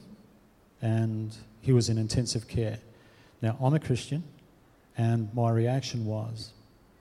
and 0.82 1.36
he 1.62 1.72
was 1.72 1.90
in 1.90 1.98
intensive 1.98 2.48
care. 2.48 2.80
Now, 3.42 3.58
I'm 3.62 3.74
a 3.74 3.80
Christian, 3.80 4.24
and 4.98 5.34
my 5.34 5.50
reaction 5.52 6.06
was, 6.06 6.52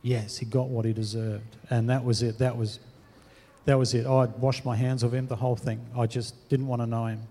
yes, 0.03 0.39
he 0.39 0.47
got 0.47 0.69
what 0.69 0.85
he 0.85 0.93
deserved. 0.93 1.57
And 1.71 1.91
that 1.91 2.05
was 2.05 2.23
it. 2.23 2.39
That 2.39 2.57
was, 2.57 2.79
that 3.65 3.79
was 3.79 3.95
it. 3.95 4.07
I'd 4.07 4.33
washed 4.39 4.65
my 4.65 4.77
hands 4.77 5.03
of 5.03 5.13
him, 5.13 5.27
the 5.27 5.37
whole 5.37 5.57
thing. 5.57 5.85
I 5.97 6.07
just 6.07 6.49
didn't 6.49 6.69
want 6.69 6.83
to 6.83 6.87
know 6.87 7.07
him. 7.07 7.23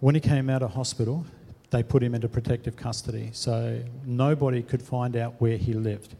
When 0.00 0.14
he 0.14 0.20
came 0.20 0.48
out 0.48 0.62
of 0.62 0.72
hospital, 0.72 1.26
they 1.70 1.82
put 1.82 2.02
him 2.02 2.14
into 2.14 2.28
protective 2.28 2.76
custody. 2.76 3.30
So 3.32 3.82
nobody 4.04 4.62
could 4.62 4.82
find 4.82 5.16
out 5.16 5.34
where 5.38 5.56
he 5.56 5.72
lived. 5.72 6.14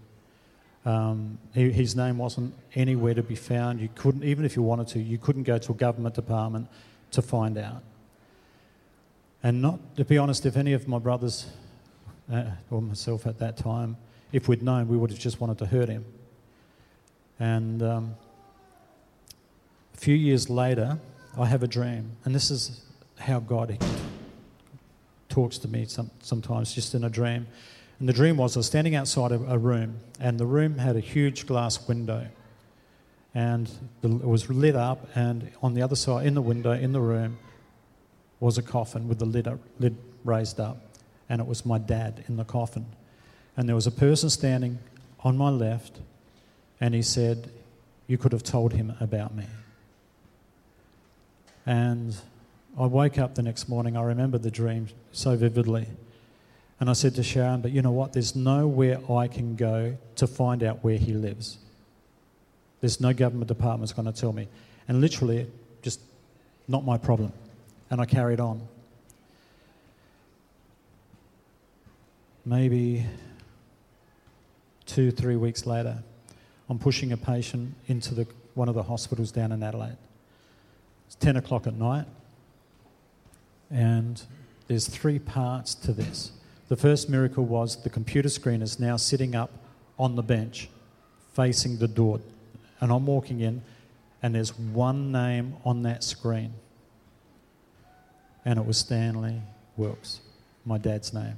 Um, 0.84 1.38
he, 1.54 1.70
his 1.70 1.94
name 1.94 2.18
wasn't 2.18 2.54
anywhere 2.74 3.14
to 3.14 3.22
be 3.22 3.34
found. 3.34 3.80
You 3.80 3.88
couldn't, 3.94 4.24
even 4.24 4.44
if 4.44 4.56
you 4.56 4.62
wanted 4.62 4.88
to, 4.88 4.98
you 5.00 5.18
couldn't 5.18 5.44
go 5.44 5.58
to 5.58 5.72
a 5.72 5.74
government 5.74 6.14
department 6.14 6.68
to 7.12 7.22
find 7.22 7.56
out. 7.56 7.82
And 9.42 9.62
not, 9.62 9.96
to 9.96 10.04
be 10.04 10.18
honest, 10.18 10.44
if 10.46 10.56
any 10.56 10.72
of 10.72 10.88
my 10.88 10.98
brothers 10.98 11.46
uh, 12.32 12.44
or 12.70 12.82
myself 12.82 13.26
at 13.26 13.38
that 13.38 13.56
time, 13.56 13.96
if 14.32 14.48
we'd 14.48 14.62
known, 14.62 14.88
we 14.88 14.96
would 14.96 15.10
have 15.10 15.18
just 15.18 15.40
wanted 15.40 15.58
to 15.58 15.66
hurt 15.66 15.88
him. 15.88 16.04
And 17.38 17.82
um, 17.82 18.16
a 19.94 19.96
few 19.96 20.14
years 20.14 20.50
later, 20.50 20.98
I 21.38 21.46
have 21.46 21.62
a 21.62 21.68
dream, 21.68 22.16
and 22.24 22.34
this 22.34 22.50
is 22.50 22.82
how 23.18 23.40
God 23.40 23.78
talks 25.28 25.58
to 25.58 25.68
me 25.68 25.84
some, 25.86 26.10
sometimes, 26.20 26.74
just 26.74 26.94
in 26.94 27.04
a 27.04 27.10
dream. 27.10 27.46
And 27.98 28.08
the 28.08 28.12
dream 28.12 28.36
was 28.36 28.56
I 28.56 28.60
was 28.60 28.66
standing 28.66 28.94
outside 28.94 29.32
a, 29.32 29.40
a 29.52 29.58
room, 29.58 29.98
and 30.20 30.38
the 30.38 30.46
room 30.46 30.78
had 30.78 30.96
a 30.96 31.00
huge 31.00 31.46
glass 31.46 31.88
window. 31.88 32.26
And 33.34 33.70
the, 34.00 34.08
it 34.08 34.24
was 34.24 34.48
lit 34.48 34.76
up, 34.76 35.08
and 35.14 35.50
on 35.62 35.74
the 35.74 35.82
other 35.82 35.96
side, 35.96 36.26
in 36.26 36.34
the 36.34 36.42
window, 36.42 36.72
in 36.72 36.92
the 36.92 37.00
room, 37.00 37.38
was 38.40 38.56
a 38.56 38.62
coffin 38.62 39.08
with 39.08 39.18
the 39.18 39.26
lid, 39.26 39.48
up, 39.48 39.58
lid 39.78 39.96
raised 40.24 40.60
up 40.60 40.88
and 41.28 41.40
it 41.40 41.46
was 41.46 41.66
my 41.66 41.78
dad 41.78 42.24
in 42.28 42.36
the 42.36 42.44
coffin. 42.44 42.86
And 43.56 43.68
there 43.68 43.76
was 43.76 43.86
a 43.86 43.92
person 43.92 44.30
standing 44.30 44.78
on 45.20 45.36
my 45.36 45.50
left, 45.50 46.00
and 46.80 46.94
he 46.94 47.02
said, 47.02 47.50
You 48.06 48.18
could 48.18 48.32
have 48.32 48.42
told 48.42 48.72
him 48.72 48.94
about 49.00 49.34
me. 49.34 49.44
And 51.66 52.16
I 52.76 52.86
woke 52.86 53.18
up 53.18 53.34
the 53.34 53.42
next 53.42 53.68
morning, 53.68 53.96
I 53.96 54.02
remember 54.02 54.38
the 54.38 54.50
dream 54.50 54.88
so 55.12 55.36
vividly. 55.36 55.86
And 56.80 56.88
I 56.88 56.92
said 56.92 57.14
to 57.16 57.22
Sharon, 57.22 57.60
But 57.60 57.72
you 57.72 57.82
know 57.82 57.90
what? 57.90 58.12
There's 58.12 58.36
nowhere 58.36 59.00
I 59.10 59.26
can 59.26 59.56
go 59.56 59.96
to 60.16 60.26
find 60.26 60.62
out 60.62 60.84
where 60.84 60.96
he 60.96 61.12
lives. 61.12 61.58
There's 62.80 63.00
no 63.00 63.12
government 63.12 63.48
department 63.48 63.88
that's 63.88 63.92
going 63.92 64.12
to 64.12 64.20
tell 64.20 64.32
me. 64.32 64.48
And 64.86 65.00
literally, 65.00 65.46
just 65.82 66.00
not 66.68 66.84
my 66.84 66.96
problem. 66.96 67.32
And 67.90 68.00
I 68.00 68.04
carried 68.04 68.38
on. 68.38 68.66
maybe 72.48 73.04
two, 74.86 75.10
three 75.10 75.36
weeks 75.36 75.66
later, 75.66 76.02
I'm 76.70 76.78
pushing 76.78 77.12
a 77.12 77.16
patient 77.16 77.74
into 77.88 78.14
the, 78.14 78.26
one 78.54 78.70
of 78.70 78.74
the 78.74 78.82
hospitals 78.82 79.30
down 79.30 79.52
in 79.52 79.62
Adelaide. 79.62 79.98
It's 81.06 81.14
10 81.16 81.36
o'clock 81.36 81.66
at 81.66 81.74
night, 81.74 82.06
and 83.70 84.22
there's 84.66 84.88
three 84.88 85.18
parts 85.18 85.74
to 85.74 85.92
this. 85.92 86.32
The 86.68 86.76
first 86.76 87.08
miracle 87.08 87.44
was 87.44 87.82
the 87.82 87.90
computer 87.90 88.28
screen 88.28 88.62
is 88.62 88.78
now 88.78 88.96
sitting 88.96 89.34
up 89.34 89.50
on 89.98 90.16
the 90.16 90.22
bench 90.22 90.68
facing 91.34 91.78
the 91.78 91.88
door. 91.88 92.20
And 92.80 92.92
I'm 92.92 93.06
walking 93.06 93.40
in, 93.40 93.62
and 94.22 94.34
there's 94.34 94.56
one 94.58 95.12
name 95.12 95.56
on 95.64 95.82
that 95.82 96.04
screen. 96.04 96.52
And 98.44 98.58
it 98.58 98.66
was 98.66 98.78
Stanley 98.78 99.40
Wilkes, 99.76 100.20
my 100.64 100.78
dad's 100.78 101.12
name. 101.12 101.36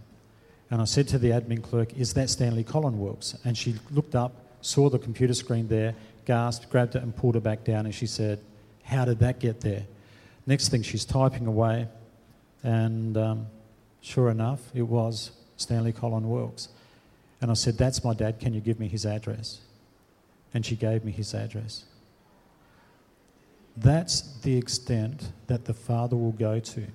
And 0.71 0.81
I 0.81 0.85
said 0.85 1.09
to 1.09 1.19
the 1.19 1.31
admin 1.31 1.63
clerk, 1.63 1.93
Is 1.95 2.15
that 2.15 2.31
Stanley 2.31 2.65
Colin 2.65 2.99
Wilkes? 2.99 3.37
And 3.45 3.57
she 3.59 3.75
looked 3.91 4.15
up, 4.15 4.33
saw 4.61 4.89
the 4.89 4.99
computer 4.99 5.35
screen 5.35 5.69
there, 5.69 5.95
gasped, 6.25 6.71
grabbed 6.71 6.95
it, 6.95 7.03
and 7.03 7.15
pulled 7.15 7.37
it 7.37 7.43
back 7.43 7.65
down. 7.65 7.87
And 7.87 7.95
she 7.95 8.07
said, 8.07 8.41
How 8.85 9.05
did 9.05 9.19
that 9.19 9.41
get 9.41 9.61
there? 9.61 9.85
Next 10.47 10.69
thing, 10.69 10.83
she's 10.83 11.05
typing 11.05 11.47
away, 11.47 11.89
and 12.63 13.17
um, 13.17 13.47
sure 14.01 14.31
enough, 14.31 14.61
it 14.75 14.83
was 14.83 15.31
Stanley 15.57 15.93
Colin 15.93 16.29
Wilkes. 16.29 16.69
And 17.41 17.51
I 17.51 17.55
said, 17.55 17.79
That's 17.79 18.05
my 18.05 18.15
dad. 18.15 18.39
Can 18.41 18.55
you 18.55 18.61
give 18.61 18.79
me 18.79 18.89
his 18.89 19.07
address? 19.07 19.61
And 20.53 20.65
she 20.67 20.77
gave 20.77 21.05
me 21.05 21.13
his 21.13 21.35
address. 21.35 21.85
That's 23.77 24.23
the 24.41 24.57
extent 24.57 25.33
that 25.47 25.65
the 25.65 25.75
Father 25.75 26.17
will 26.17 26.33
go 26.33 26.61
to 26.61 26.87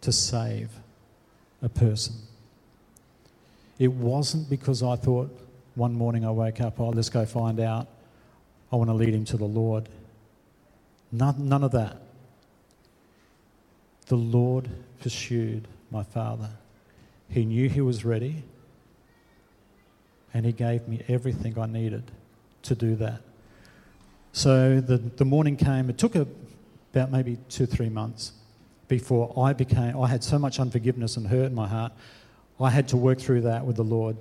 to 0.00 0.12
save 0.12 0.70
a 1.62 1.68
person. 1.68 2.14
It 3.78 3.92
wasn't 3.92 4.48
because 4.48 4.82
I 4.82 4.96
thought 4.96 5.30
one 5.74 5.94
morning 5.94 6.24
I 6.24 6.30
woke 6.30 6.60
up, 6.60 6.80
oh, 6.80 6.88
let's 6.88 7.08
go 7.08 7.24
find 7.24 7.60
out. 7.60 7.86
I 8.72 8.76
want 8.76 8.88
to 8.88 8.94
lead 8.94 9.14
him 9.14 9.24
to 9.26 9.36
the 9.36 9.44
Lord. 9.44 9.88
None, 11.12 11.48
none 11.48 11.64
of 11.64 11.72
that. 11.72 11.96
The 14.10 14.16
Lord 14.16 14.68
pursued 15.00 15.68
my 15.92 16.02
father. 16.02 16.50
He 17.28 17.44
knew 17.44 17.68
he 17.68 17.80
was 17.80 18.04
ready, 18.04 18.42
and 20.34 20.44
he 20.44 20.50
gave 20.50 20.88
me 20.88 21.04
everything 21.06 21.56
I 21.56 21.66
needed 21.66 22.10
to 22.62 22.74
do 22.74 22.96
that. 22.96 23.20
So 24.32 24.80
the, 24.80 24.96
the 24.98 25.24
morning 25.24 25.56
came, 25.56 25.88
it 25.88 25.96
took 25.96 26.16
a, 26.16 26.26
about 26.92 27.12
maybe 27.12 27.38
two, 27.48 27.66
three 27.66 27.88
months 27.88 28.32
before 28.88 29.32
I 29.38 29.52
became, 29.52 29.96
I 29.96 30.08
had 30.08 30.24
so 30.24 30.40
much 30.40 30.58
unforgiveness 30.58 31.16
and 31.16 31.28
hurt 31.28 31.46
in 31.46 31.54
my 31.54 31.68
heart. 31.68 31.92
I 32.60 32.70
had 32.70 32.88
to 32.88 32.96
work 32.96 33.20
through 33.20 33.42
that 33.42 33.64
with 33.64 33.76
the 33.76 33.84
Lord 33.84 34.16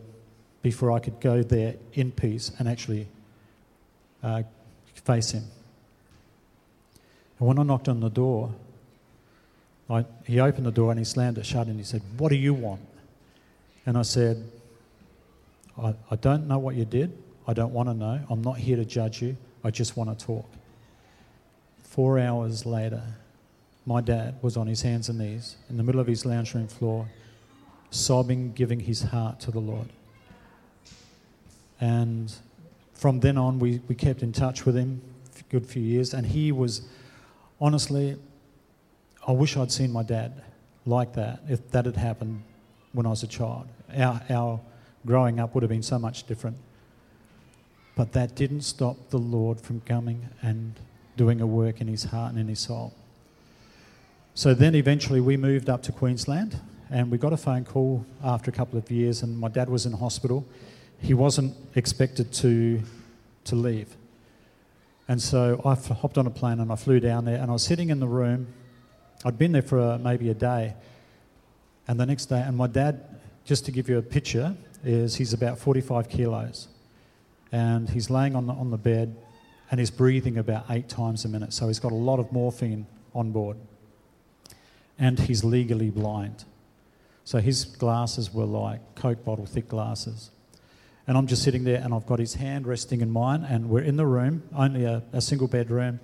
before 0.61 0.91
I 0.91 0.99
could 0.99 1.19
go 1.19 1.41
there 1.41 1.73
in 1.93 2.11
peace 2.11 2.51
and 2.59 2.69
actually 2.69 3.07
uh, 4.21 4.43
face 4.93 5.31
Him. 5.31 5.45
And 7.39 7.47
when 7.47 7.57
I 7.57 7.63
knocked 7.63 7.89
on 7.89 8.01
the 8.01 8.09
door, 8.09 8.53
I, 9.89 10.05
he 10.25 10.39
opened 10.39 10.65
the 10.65 10.71
door 10.71 10.91
and 10.91 10.99
he 10.99 11.05
slammed 11.05 11.37
it 11.37 11.45
shut 11.45 11.67
and 11.67 11.77
he 11.77 11.83
said, 11.83 12.01
What 12.17 12.29
do 12.29 12.35
you 12.35 12.53
want? 12.53 12.81
And 13.85 13.97
I 13.97 14.03
said, 14.03 14.43
I, 15.81 15.95
I 16.11 16.15
don't 16.15 16.47
know 16.47 16.59
what 16.59 16.75
you 16.75 16.85
did. 16.85 17.17
I 17.47 17.53
don't 17.53 17.73
want 17.73 17.89
to 17.89 17.95
know. 17.95 18.19
I'm 18.29 18.41
not 18.43 18.57
here 18.57 18.75
to 18.75 18.85
judge 18.85 19.21
you. 19.21 19.35
I 19.63 19.71
just 19.71 19.97
want 19.97 20.17
to 20.17 20.25
talk. 20.25 20.47
Four 21.83 22.19
hours 22.19 22.65
later, 22.65 23.01
my 23.85 24.01
dad 24.01 24.35
was 24.43 24.55
on 24.55 24.67
his 24.67 24.83
hands 24.83 25.09
and 25.09 25.17
knees 25.17 25.55
in 25.69 25.77
the 25.77 25.83
middle 25.83 25.99
of 25.99 26.05
his 26.05 26.25
lounge 26.25 26.53
room 26.53 26.67
floor, 26.67 27.09
sobbing, 27.89 28.53
giving 28.53 28.79
his 28.79 29.01
heart 29.01 29.39
to 29.41 29.51
the 29.51 29.59
Lord. 29.59 29.87
And 31.81 32.31
from 32.93 33.21
then 33.21 33.37
on, 33.37 33.57
we, 33.57 33.81
we 33.87 33.95
kept 33.95 34.21
in 34.21 34.31
touch 34.31 34.65
with 34.65 34.75
him 34.75 35.01
for 35.31 35.39
a 35.39 35.49
good 35.49 35.65
few 35.65 35.81
years. 35.81 36.13
And 36.13 36.27
he 36.27 36.51
was, 36.51 36.83
honestly, 37.59 38.17
I 39.27 39.31
wish 39.31 39.57
I'd 39.57 39.71
seen 39.71 39.91
my 39.91 40.03
dad 40.03 40.41
like 40.85 41.13
that, 41.13 41.41
if 41.47 41.69
that 41.71 41.85
had 41.85 41.97
happened 41.97 42.43
when 42.93 43.05
I 43.05 43.09
was 43.09 43.23
a 43.23 43.27
child. 43.27 43.67
Our, 43.95 44.21
our 44.29 44.59
growing 45.05 45.39
up 45.39 45.53
would 45.53 45.63
have 45.63 45.69
been 45.69 45.83
so 45.83 45.99
much 45.99 46.25
different. 46.25 46.57
But 47.95 48.13
that 48.13 48.35
didn't 48.35 48.61
stop 48.61 49.09
the 49.09 49.17
Lord 49.17 49.59
from 49.59 49.81
coming 49.81 50.29
and 50.41 50.79
doing 51.17 51.41
a 51.41 51.47
work 51.47 51.81
in 51.81 51.87
his 51.87 52.05
heart 52.05 52.31
and 52.31 52.39
in 52.39 52.47
his 52.47 52.59
soul. 52.59 52.93
So 54.35 54.53
then 54.53 54.73
eventually 54.73 55.19
we 55.19 55.35
moved 55.35 55.69
up 55.69 55.83
to 55.83 55.91
Queensland 55.91 56.59
and 56.89 57.11
we 57.11 57.17
got 57.17 57.33
a 57.33 57.37
phone 57.37 57.65
call 57.65 58.05
after 58.23 58.49
a 58.49 58.53
couple 58.53 58.79
of 58.79 58.89
years, 58.89 59.21
and 59.21 59.37
my 59.37 59.47
dad 59.47 59.69
was 59.69 59.85
in 59.85 59.91
hospital. 59.91 60.45
He 60.99 61.13
wasn't 61.13 61.55
expected 61.75 62.31
to, 62.33 62.81
to 63.43 63.55
leave. 63.55 63.95
And 65.07 65.21
so 65.21 65.61
I 65.63 65.75
hopped 65.93 66.17
on 66.17 66.25
a 66.25 66.31
plane 66.31 66.59
and 66.59 66.71
I 66.71 66.75
flew 66.75 66.99
down 66.99 67.25
there, 67.25 67.39
and 67.39 67.49
I 67.51 67.53
was 67.53 67.63
sitting 67.63 67.89
in 67.89 67.99
the 67.99 68.07
room. 68.07 68.47
I'd 69.25 69.37
been 69.37 69.51
there 69.51 69.61
for 69.61 69.79
a, 69.79 69.99
maybe 69.99 70.29
a 70.29 70.33
day. 70.33 70.75
And 71.87 71.99
the 71.99 72.05
next 72.05 72.27
day, 72.27 72.41
and 72.41 72.55
my 72.55 72.67
dad, 72.67 73.03
just 73.45 73.65
to 73.65 73.71
give 73.71 73.89
you 73.89 73.97
a 73.97 74.01
picture, 74.01 74.55
is 74.83 75.15
he's 75.15 75.33
about 75.33 75.57
45 75.59 76.07
kilos. 76.07 76.67
And 77.51 77.89
he's 77.89 78.09
laying 78.09 78.35
on 78.35 78.47
the, 78.47 78.53
on 78.53 78.71
the 78.71 78.77
bed 78.77 79.15
and 79.71 79.79
he's 79.79 79.91
breathing 79.91 80.37
about 80.37 80.65
eight 80.69 80.87
times 80.87 81.25
a 81.25 81.27
minute. 81.27 81.53
So 81.53 81.67
he's 81.67 81.79
got 81.79 81.91
a 81.91 81.95
lot 81.95 82.19
of 82.19 82.31
morphine 82.31 82.85
on 83.13 83.31
board 83.31 83.57
and 84.99 85.19
he's 85.19 85.43
legally 85.43 85.89
blind. 85.89 86.43
So 87.23 87.39
his 87.39 87.63
glasses 87.65 88.33
were 88.33 88.45
like 88.45 88.81
Coke 88.95 89.23
bottle 89.23 89.45
thick 89.45 89.69
glasses. 89.69 90.29
And 91.07 91.17
I'm 91.17 91.25
just 91.25 91.41
sitting 91.41 91.63
there 91.63 91.81
and 91.81 91.93
I've 91.93 92.05
got 92.05 92.19
his 92.19 92.35
hand 92.35 92.67
resting 92.67 93.01
in 93.01 93.09
mine, 93.09 93.43
and 93.43 93.69
we're 93.69 93.81
in 93.81 93.97
the 93.97 94.05
room, 94.05 94.43
only 94.55 94.83
a, 94.83 95.01
a 95.11 95.21
single 95.21 95.47
bedroom, 95.47 95.99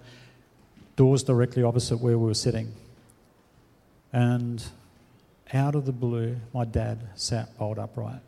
doors 0.96 1.22
directly 1.22 1.62
opposite 1.62 1.98
where 1.98 2.18
we 2.18 2.26
were 2.26 2.34
sitting. 2.34 2.74
And 4.16 4.64
out 5.54 5.76
of 5.76 5.86
the 5.86 5.92
blue, 5.92 6.38
my 6.54 6.64
dad 6.64 7.10
sat 7.16 7.58
bolt 7.58 7.78
upright. 7.78 8.22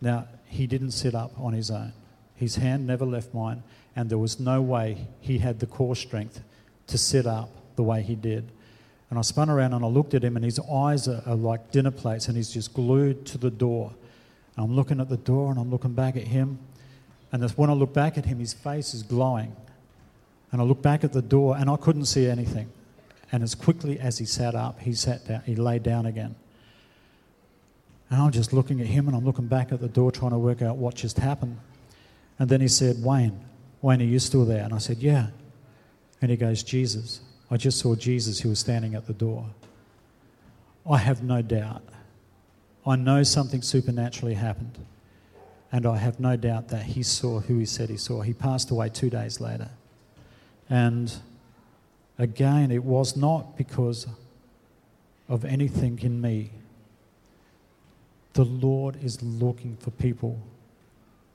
Now, 0.00 0.26
he 0.46 0.66
didn't 0.66 0.90
sit 0.90 1.14
up 1.14 1.30
on 1.38 1.52
his 1.52 1.70
own. 1.70 1.92
His 2.34 2.56
hand 2.56 2.84
never 2.84 3.04
left 3.06 3.32
mine, 3.32 3.62
and 3.94 4.10
there 4.10 4.18
was 4.18 4.40
no 4.40 4.60
way 4.60 5.06
he 5.20 5.38
had 5.38 5.60
the 5.60 5.66
core 5.66 5.94
strength 5.94 6.42
to 6.88 6.98
sit 6.98 7.26
up 7.28 7.48
the 7.76 7.84
way 7.84 8.02
he 8.02 8.16
did. 8.16 8.50
And 9.08 9.16
I 9.16 9.22
spun 9.22 9.48
around 9.48 9.72
and 9.72 9.84
I 9.84 9.88
looked 9.88 10.14
at 10.14 10.24
him, 10.24 10.34
and 10.34 10.44
his 10.44 10.58
eyes 10.58 11.06
are, 11.06 11.22
are 11.26 11.36
like 11.36 11.70
dinner 11.70 11.92
plates, 11.92 12.26
and 12.26 12.36
he's 12.36 12.50
just 12.50 12.74
glued 12.74 13.24
to 13.26 13.38
the 13.38 13.52
door. 13.52 13.92
And 14.56 14.64
I'm 14.64 14.74
looking 14.74 15.00
at 15.00 15.08
the 15.08 15.16
door 15.16 15.52
and 15.52 15.60
I'm 15.60 15.70
looking 15.70 15.92
back 15.92 16.16
at 16.16 16.24
him. 16.24 16.58
And 17.30 17.48
when 17.52 17.70
I 17.70 17.74
look 17.74 17.92
back 17.92 18.18
at 18.18 18.24
him, 18.24 18.40
his 18.40 18.52
face 18.52 18.94
is 18.94 19.04
glowing. 19.04 19.54
And 20.50 20.60
I 20.60 20.64
look 20.64 20.82
back 20.82 21.04
at 21.04 21.12
the 21.12 21.22
door 21.22 21.56
and 21.56 21.70
I 21.70 21.76
couldn't 21.76 22.06
see 22.06 22.26
anything. 22.26 22.68
And 23.34 23.42
as 23.42 23.56
quickly 23.56 23.98
as 23.98 24.18
he 24.18 24.26
sat 24.26 24.54
up, 24.54 24.78
he 24.78 24.92
sat 24.92 25.26
down, 25.26 25.42
he 25.44 25.56
lay 25.56 25.80
down 25.80 26.06
again. 26.06 26.36
And 28.08 28.22
I'm 28.22 28.30
just 28.30 28.52
looking 28.52 28.80
at 28.80 28.86
him 28.86 29.08
and 29.08 29.16
I'm 29.16 29.24
looking 29.24 29.48
back 29.48 29.72
at 29.72 29.80
the 29.80 29.88
door 29.88 30.12
trying 30.12 30.30
to 30.30 30.38
work 30.38 30.62
out 30.62 30.76
what 30.76 30.94
just 30.94 31.18
happened. 31.18 31.58
And 32.38 32.48
then 32.48 32.60
he 32.60 32.68
said, 32.68 33.02
Wayne, 33.02 33.40
Wayne, 33.82 34.00
are 34.00 34.04
you 34.04 34.20
still 34.20 34.44
there? 34.44 34.62
And 34.62 34.72
I 34.72 34.78
said, 34.78 34.98
Yeah. 34.98 35.30
And 36.22 36.30
he 36.30 36.36
goes, 36.36 36.62
Jesus. 36.62 37.22
I 37.50 37.56
just 37.56 37.80
saw 37.80 37.96
Jesus 37.96 38.38
who 38.38 38.50
was 38.50 38.60
standing 38.60 38.94
at 38.94 39.08
the 39.08 39.12
door. 39.12 39.46
I 40.88 40.98
have 40.98 41.24
no 41.24 41.42
doubt. 41.42 41.82
I 42.86 42.94
know 42.94 43.24
something 43.24 43.62
supernaturally 43.62 44.34
happened. 44.34 44.78
And 45.72 45.86
I 45.86 45.96
have 45.96 46.20
no 46.20 46.36
doubt 46.36 46.68
that 46.68 46.84
he 46.84 47.02
saw 47.02 47.40
who 47.40 47.58
he 47.58 47.66
said 47.66 47.90
he 47.90 47.96
saw. 47.96 48.20
He 48.20 48.32
passed 48.32 48.70
away 48.70 48.90
two 48.90 49.10
days 49.10 49.40
later. 49.40 49.70
And 50.70 51.12
again, 52.18 52.70
it 52.70 52.84
was 52.84 53.16
not 53.16 53.56
because 53.56 54.06
of 55.28 55.44
anything 55.44 55.98
in 56.02 56.20
me. 56.20 56.50
The 58.34 58.44
Lord 58.44 59.02
is 59.02 59.22
looking 59.22 59.76
for 59.76 59.90
people 59.90 60.40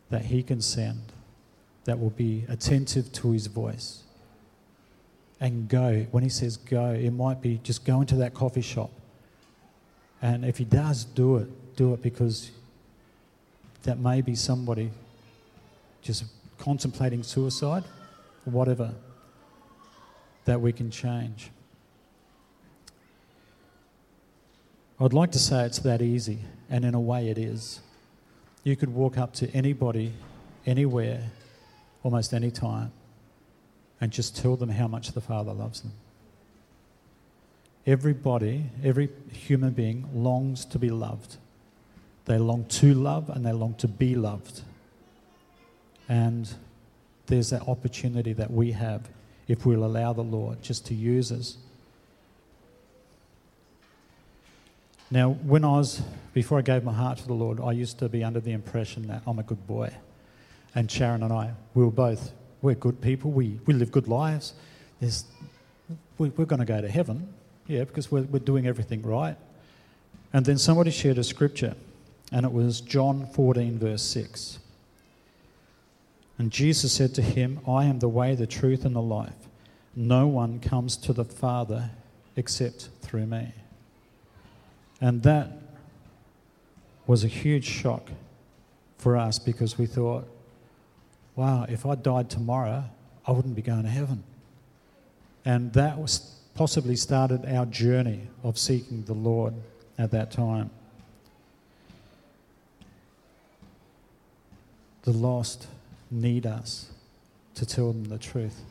that 0.10 0.26
he 0.26 0.44
can 0.44 0.62
send 0.62 1.02
that 1.86 2.00
will 2.00 2.10
be 2.10 2.46
attentive 2.50 3.12
to 3.13 3.32
his 3.32 3.48
voice 3.48 4.04
and 5.39 5.68
go. 5.70 6.06
When 6.12 6.24
he 6.24 6.30
says 6.30 6.58
go, 6.58 6.92
it 6.92 7.12
might 7.12 7.42
be 7.42 7.60
just 7.63 7.86
go 7.86 8.02
into 8.02 8.15
that 8.15 8.34
coffee 8.34 8.62
shop. 8.62 8.92
And 10.22 10.44
if 10.44 10.58
he 10.58 10.65
does 10.65 11.06
do 11.06 11.38
it, 11.38 11.76
do 11.78 11.94
it 11.94 12.02
because 12.02 12.52
that 13.84 13.98
may 13.98 14.22
be 14.22 14.36
somebody 14.36 14.92
just 16.02 16.26
contemplating 16.58 17.24
suicide 17.24 17.86
or 18.46 18.52
whatever 18.52 18.94
that 20.50 20.60
we 20.60 20.74
can 20.74 20.90
change. 20.90 21.52
I'd 25.00 25.14
like 25.14 25.32
to 25.34 25.38
say 25.38 25.64
it's 25.64 25.78
that 25.78 26.02
easy, 26.02 26.40
and 26.72 26.84
in 26.84 26.96
a 26.96 27.00
way 27.00 27.30
it 27.30 27.38
is. 27.38 27.82
You 28.64 28.76
could 28.76 28.90
walk 28.90 29.16
up 29.20 29.32
to 29.34 29.52
anybody, 29.52 30.12
anywhere, 30.66 31.22
almost 32.02 32.34
any 32.34 32.50
time, 32.50 32.92
and 34.02 34.12
just 34.12 34.36
tell 34.36 34.56
them 34.56 34.70
how 34.70 34.88
much 34.88 35.12
the 35.12 35.22
Father 35.22 35.54
loves 35.54 35.82
them. 35.82 35.92
Everybody, 37.86 38.72
every 38.84 39.10
human 39.32 39.74
being 39.74 40.10
longs 40.16 40.66
to 40.66 40.80
be 40.80 40.90
loved. 40.90 41.38
They 42.26 42.40
long 42.40 42.66
to 42.80 42.96
love 42.96 43.30
and 43.30 43.46
they 43.46 43.54
long 43.54 43.76
to 43.76 43.88
be 43.88 44.16
loved. 44.16 44.62
And 46.08 46.52
there's 47.28 47.52
that 47.52 47.68
opportunity 47.68 48.34
that 48.34 48.50
we 48.50 48.72
have 48.72 49.08
if 49.50 49.66
we'll 49.66 49.84
allow 49.84 50.14
the 50.14 50.24
Lord 50.24 50.62
just 50.62 50.86
to 50.86 50.94
use 50.94 51.34
us. 51.34 51.58
Now, 55.12 55.32
when 55.32 55.66
I 55.66 55.72
was, 55.72 56.02
before 56.34 56.60
I 56.60 56.62
gave 56.62 56.84
my 56.84 56.94
heart 56.94 57.18
to 57.18 57.28
the 57.28 57.34
Lord, 57.34 57.60
I 57.60 57.72
used 57.72 58.00
to 58.00 58.08
be 58.08 58.24
under 58.24 58.40
the 58.40 58.52
impression 58.52 59.08
that 59.08 59.24
I'm 59.28 59.40
a 59.40 59.44
good 59.44 59.66
boy. 59.68 59.92
And 60.76 60.90
Sharon 60.90 61.24
and 61.24 61.34
I, 61.34 61.52
we 61.74 61.84
were 61.84 61.92
both 61.92 62.32
we're 62.62 62.76
good 62.76 63.02
people. 63.02 63.32
We, 63.32 63.60
we 63.66 63.74
live 63.74 63.92
good 63.92 64.08
lives. 64.08 64.54
There's, 65.00 65.24
we, 66.18 66.30
we're 66.30 66.46
going 66.46 66.60
to 66.60 66.66
go 66.66 66.82
to 66.82 66.90
heaven, 66.90 67.34
yeah, 67.68 67.86
because 67.86 68.12
we're, 68.12 68.24
we're 68.24 68.40
doing 68.40 68.68
everything 68.68 69.02
right. 69.02 69.38
And 70.34 70.46
then 70.46 70.58
somebody 70.58 70.92
shared 70.92 71.18
a 71.18 71.24
scripture, 71.24 71.76
and 72.32 72.46
it 72.46 72.52
was 72.52 72.82
John 72.82 73.28
14, 73.34 73.80
verse 73.80 74.04
6. 74.04 74.60
And 76.39 76.52
Jesus 76.52 76.93
said 76.93 77.13
to 77.15 77.21
him, 77.21 77.60
I 77.67 77.84
am 77.84 77.99
the 77.99 78.08
way, 78.08 78.34
the 78.34 78.47
truth, 78.47 78.86
and 78.86 78.95
the 78.95 79.02
life. 79.02 79.36
No 79.93 80.25
one 80.25 80.62
comes 80.62 80.95
to 80.97 81.12
the 81.12 81.25
Father 81.25 81.91
except 82.38 82.89
through 83.02 83.25
me. 83.25 83.54
And 85.02 85.21
that 85.23 85.52
was 87.06 87.25
a 87.25 87.28
huge 87.28 87.65
shock 87.65 88.10
for 88.97 89.17
us 89.17 89.38
because 89.38 89.78
we 89.78 89.86
thought, 89.86 90.28
wow, 91.36 91.65
if 91.67 91.86
I 91.86 91.95
died 91.95 92.30
tomorrow, 92.30 92.86
I 93.25 93.32
wouldn't 93.32 93.56
be 93.56 93.62
going 93.62 93.84
to 93.84 93.89
heaven. 93.89 94.23
And 95.43 95.73
that 95.73 95.97
was 95.97 96.36
possibly 96.56 96.95
started 96.95 97.45
our 97.45 97.65
journey 97.65 98.28
of 98.43 98.58
seeking 98.58 99.04
the 99.04 99.13
Lord 99.13 99.54
at 99.97 100.12
that 100.12 100.32
time. 100.32 100.69
The 105.04 105.12
lost 105.12 105.67
need 106.12 106.45
us 106.45 106.91
to 107.56 107.65
tell 107.65 107.91
them 107.91 108.06
the 108.06 108.17
truth. 108.17 108.62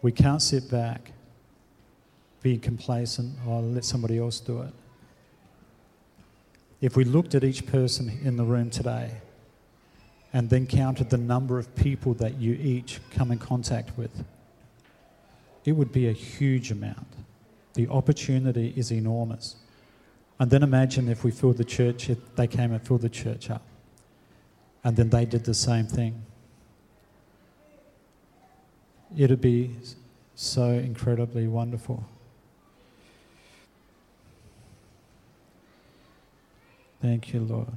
We 0.00 0.12
can't 0.12 0.42
sit 0.42 0.70
back, 0.70 1.12
be 2.42 2.58
complacent, 2.58 3.36
or 3.46 3.62
let 3.62 3.84
somebody 3.84 4.18
else 4.18 4.40
do 4.40 4.62
it. 4.62 4.72
If 6.80 6.96
we 6.96 7.04
looked 7.04 7.34
at 7.34 7.44
each 7.44 7.66
person 7.66 8.18
in 8.24 8.36
the 8.36 8.44
room 8.44 8.68
today 8.68 9.12
and 10.32 10.50
then 10.50 10.66
counted 10.66 11.10
the 11.10 11.18
number 11.18 11.58
of 11.58 11.74
people 11.76 12.14
that 12.14 12.40
you 12.40 12.54
each 12.54 12.98
come 13.12 13.30
in 13.30 13.38
contact 13.38 13.96
with, 13.96 14.24
it 15.64 15.72
would 15.72 15.92
be 15.92 16.08
a 16.08 16.12
huge 16.12 16.72
amount. 16.72 17.06
The 17.74 17.86
opportunity 17.88 18.72
is 18.76 18.90
enormous. 18.90 19.56
And 20.40 20.50
then 20.50 20.64
imagine 20.64 21.08
if 21.08 21.22
we 21.22 21.30
filled 21.30 21.58
the 21.58 21.64
church, 21.64 22.10
if 22.10 22.18
they 22.34 22.48
came 22.48 22.72
and 22.72 22.84
filled 22.84 23.02
the 23.02 23.08
church 23.08 23.48
up. 23.48 23.62
And 24.84 24.96
then 24.96 25.10
they 25.10 25.24
did 25.24 25.44
the 25.44 25.54
same 25.54 25.86
thing. 25.86 26.22
It'd 29.16 29.40
be 29.40 29.76
so 30.34 30.70
incredibly 30.70 31.46
wonderful. 31.46 32.04
Thank 37.00 37.32
you, 37.32 37.40
Lord. 37.40 37.68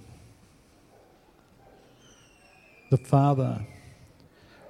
The 2.92 2.98
Father, 2.98 3.66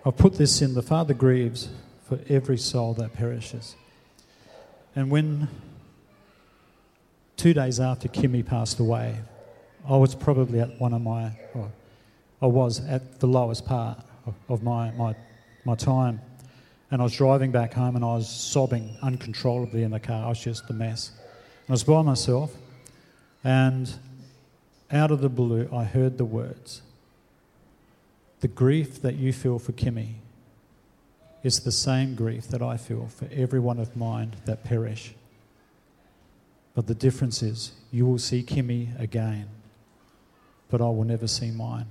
I've 0.06 0.18
put 0.18 0.36
this 0.36 0.62
in, 0.62 0.74
the 0.74 0.82
Father 0.82 1.14
grieves 1.14 1.70
for 2.08 2.20
every 2.30 2.58
soul 2.58 2.94
that 2.96 3.14
perishes. 3.14 3.76
And 4.96 5.12
when 5.12 5.50
two 7.36 7.54
days 7.54 7.80
after 7.80 8.08
Kimmy 8.08 8.46
passed 8.46 8.80
away, 8.80 9.20
I 9.88 9.98
was 9.98 10.16
probably 10.16 10.62
at 10.62 10.80
one 10.80 10.94
of 10.94 11.02
my, 11.02 11.32
I 12.42 12.48
was 12.48 12.86
at 12.86 13.20
the 13.20 13.28
lowest 13.28 13.66
part 13.66 14.00
of 14.50 14.64
my, 14.64 14.92
my, 14.92 15.16
my 15.64 15.76
time. 15.76 16.22
And 16.92 17.02
I 17.02 17.04
was 17.04 17.16
driving 17.16 17.52
back 17.52 17.74
home 17.74 17.96
and 17.96 18.06
I 18.06 18.16
was 18.16 18.30
sobbing 18.30 18.96
uncontrollably 19.02 19.84
in 19.84 19.92
the 19.92 20.00
car. 20.00 20.26
I 20.26 20.30
was 20.30 20.44
just 20.44 20.70
a 20.70 20.74
mess. 20.74 21.12
And 21.20 21.70
I 21.70 21.74
was 21.74 21.84
by 21.84 22.02
myself. 22.02 22.56
And 23.44 23.92
out 24.92 25.12
of 25.12 25.22
the 25.22 25.30
blue, 25.30 25.70
I 25.74 25.84
heard 25.84 26.18
the 26.18 26.26
words 26.26 26.82
The 28.42 28.48
grief 28.48 29.02
that 29.02 29.16
you 29.16 29.34
feel 29.34 29.60
for 29.60 29.72
Kimmy 29.72 30.16
is 31.44 31.60
the 31.60 31.72
same 31.72 32.16
grief 32.16 32.48
that 32.48 32.62
I 32.62 32.78
feel 32.78 33.08
for 33.08 33.28
every 33.32 33.60
one 33.60 33.80
of 33.80 33.96
mine 33.96 34.36
that 34.46 34.64
perish. 34.64 35.14
But 36.74 36.88
the 36.88 36.96
difference 36.96 37.42
is, 37.42 37.72
you 37.92 38.06
will 38.06 38.18
see 38.18 38.44
Kimmy 38.44 39.00
again, 39.00 39.48
but 40.70 40.82
I 40.82 40.86
will 40.86 41.04
never 41.04 41.28
see 41.28 41.52
mine. 41.52 41.86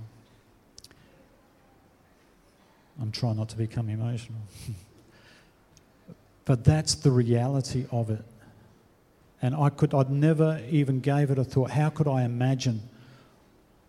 I'm 3.01 3.11
trying 3.11 3.37
not 3.37 3.49
to 3.49 3.57
become 3.57 3.89
emotional. 3.89 4.39
but 6.45 6.63
that's 6.63 6.95
the 6.95 7.11
reality 7.11 7.85
of 7.91 8.09
it. 8.09 8.23
And 9.41 9.55
I 9.55 9.69
could, 9.69 9.93
I'd 9.93 10.09
never 10.09 10.61
even 10.69 11.01
gave 11.01 11.29
it 11.29 11.37
a 11.37 11.43
thought. 11.43 11.71
How 11.71 11.89
could 11.89 12.07
I 12.07 12.23
imagine, 12.23 12.81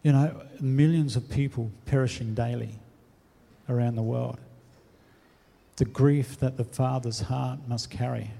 you 0.02 0.12
know, 0.12 0.42
millions 0.60 1.16
of 1.16 1.30
people 1.30 1.70
perishing 1.86 2.34
daily 2.34 2.74
around 3.68 3.94
the 3.94 4.02
world? 4.02 4.38
the 5.76 5.84
grief 5.84 6.38
that 6.38 6.56
the 6.56 6.64
father's 6.64 7.20
heart 7.20 7.60
must 7.68 7.90
carry. 7.90 8.30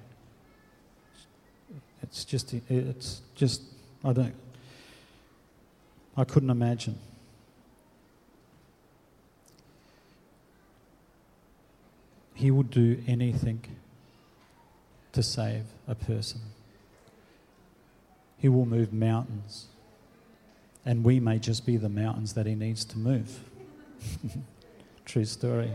It's 2.03 2.25
just, 2.25 2.55
it's 2.69 3.21
just, 3.35 3.63
I 4.05 4.13
don't, 4.13 4.35
I 6.17 6.25
couldn't 6.25 6.51
imagine. 6.51 6.99
He 12.37 12.51
will 12.51 12.65
do 12.65 13.03
anything 13.07 13.65
to 15.13 15.23
save 15.23 15.65
a 15.89 15.95
person. 15.95 16.43
He 18.37 18.51
will 18.51 18.67
move 18.67 18.93
mountains. 18.93 19.69
And 20.85 21.03
we 21.03 21.19
may 21.19 21.39
just 21.39 21.65
be 21.65 21.79
the 21.79 21.89
mountains 21.89 22.35
that 22.35 22.45
he 22.45 22.55
needs 22.55 22.85
to 22.85 22.99
move. 22.99 23.41
True 25.07 25.25
story. 25.25 25.71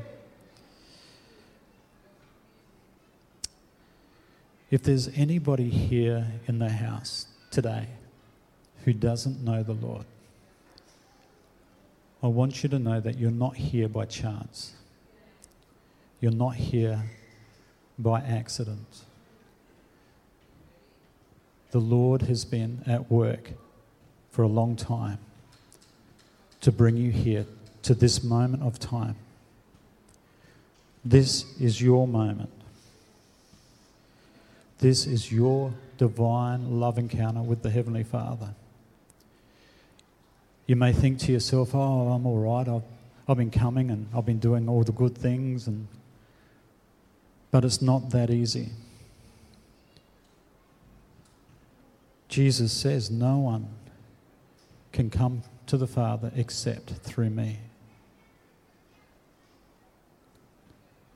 If 4.70 4.84
there's 4.84 5.08
anybody 5.16 5.68
here 5.68 6.28
in 6.48 6.60
the 6.60 6.70
house 6.70 7.26
today 7.50 7.88
who 8.86 8.94
doesn't 8.94 9.44
know 9.44 9.64
the 9.64 9.74
Lord, 9.74 10.06
I 12.22 12.28
want 12.28 12.62
you 12.62 12.70
to 12.70 12.78
know 12.78 13.00
that 13.00 13.18
you're 13.18 13.32
not 13.32 13.56
here 13.58 13.88
by 13.88 14.06
chance. 14.06 14.74
You're 16.22 16.32
not 16.32 16.56
here 16.56 17.02
by 17.98 18.22
accident. 18.22 19.04
The 21.72 21.80
Lord 21.80 22.22
has 22.24 22.46
been 22.46 22.84
at 22.86 23.12
work 23.12 23.52
for 24.30 24.44
a 24.44 24.48
long 24.48 24.76
time 24.76 25.18
to 26.62 26.72
bring 26.72 26.96
you 26.96 27.12
here 27.12 27.48
to 27.82 27.96
this 27.96 28.24
moment 28.24 28.62
of 28.62 28.78
time. 28.78 29.16
This 31.04 31.60
is 31.60 31.82
your 31.82 32.08
moment. 32.08 32.52
This 34.78 35.08
is 35.08 35.32
your 35.32 35.74
divine 35.98 36.80
love 36.80 37.00
encounter 37.00 37.42
with 37.42 37.64
the 37.64 37.72
Heavenly 37.72 38.04
Father. 38.04 38.54
You 40.68 40.76
may 40.76 40.94
think 40.94 41.18
to 41.20 41.32
yourself, 41.32 41.74
oh, 41.74 42.10
I'm 42.10 42.28
all 42.28 42.38
right. 42.38 42.68
I've, 42.68 42.84
I've 43.28 43.38
been 43.38 43.50
coming 43.50 43.90
and 43.90 44.08
I've 44.16 44.26
been 44.26 44.40
doing 44.40 44.70
all 44.70 44.84
the 44.84 44.92
good 44.92 45.18
things. 45.18 45.66
And... 45.66 45.88
But 47.52 47.66
it's 47.66 47.82
not 47.82 48.10
that 48.12 48.30
easy. 48.30 48.70
Jesus 52.30 52.72
says, 52.72 53.12
No 53.12 53.38
one 53.38 53.68
can 54.94 55.10
come 55.10 55.44
to 55.68 55.78
the 55.78 55.88
Father 55.88 56.32
except 56.36 56.92
through 57.04 57.30
me. 57.30 57.60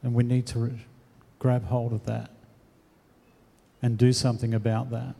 And 0.03 0.13
we 0.13 0.23
need 0.23 0.45
to 0.47 0.71
grab 1.39 1.65
hold 1.65 1.93
of 1.93 2.05
that 2.05 2.29
and 3.81 3.97
do 3.97 4.11
something 4.13 4.53
about 4.53 4.91
that. 4.91 5.15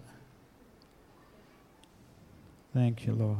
Thank 2.74 3.06
you, 3.06 3.14
Lord. 3.14 3.38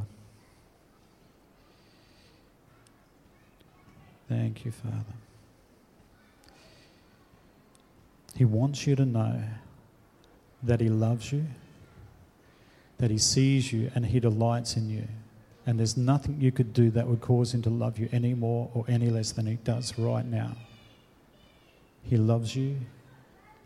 Thank 4.30 4.66
you, 4.66 4.72
Father. 4.72 5.25
He 8.36 8.46
wants 8.46 8.86
you 8.86 8.96
to 8.96 9.06
know 9.06 9.42
that 10.62 10.82
He 10.82 10.90
loves 10.90 11.32
you, 11.32 11.46
that 12.98 13.10
He 13.10 13.18
sees 13.18 13.72
you, 13.72 13.92
and 13.96 14.06
He 14.06 14.20
delights 14.20 14.76
in 14.76 14.90
you. 14.90 15.08
And 15.66 15.80
there's 15.80 15.98
nothing 15.98 16.40
you 16.40 16.52
could 16.52 16.74
do 16.74 16.92
that 16.92 17.08
would 17.08 17.22
cause 17.22 17.54
Him 17.54 17.62
to 17.64 17.70
love 17.70 17.98
you 17.98 18.10
any 18.12 18.34
more 18.34 18.70
or 18.74 18.86
any 18.88 19.10
less 19.10 19.32
than 19.32 19.46
He 19.48 19.56
does 19.56 19.98
right 19.98 20.26
now. 20.26 20.56
He 22.04 22.18
loves 22.18 22.56
you 22.56 22.78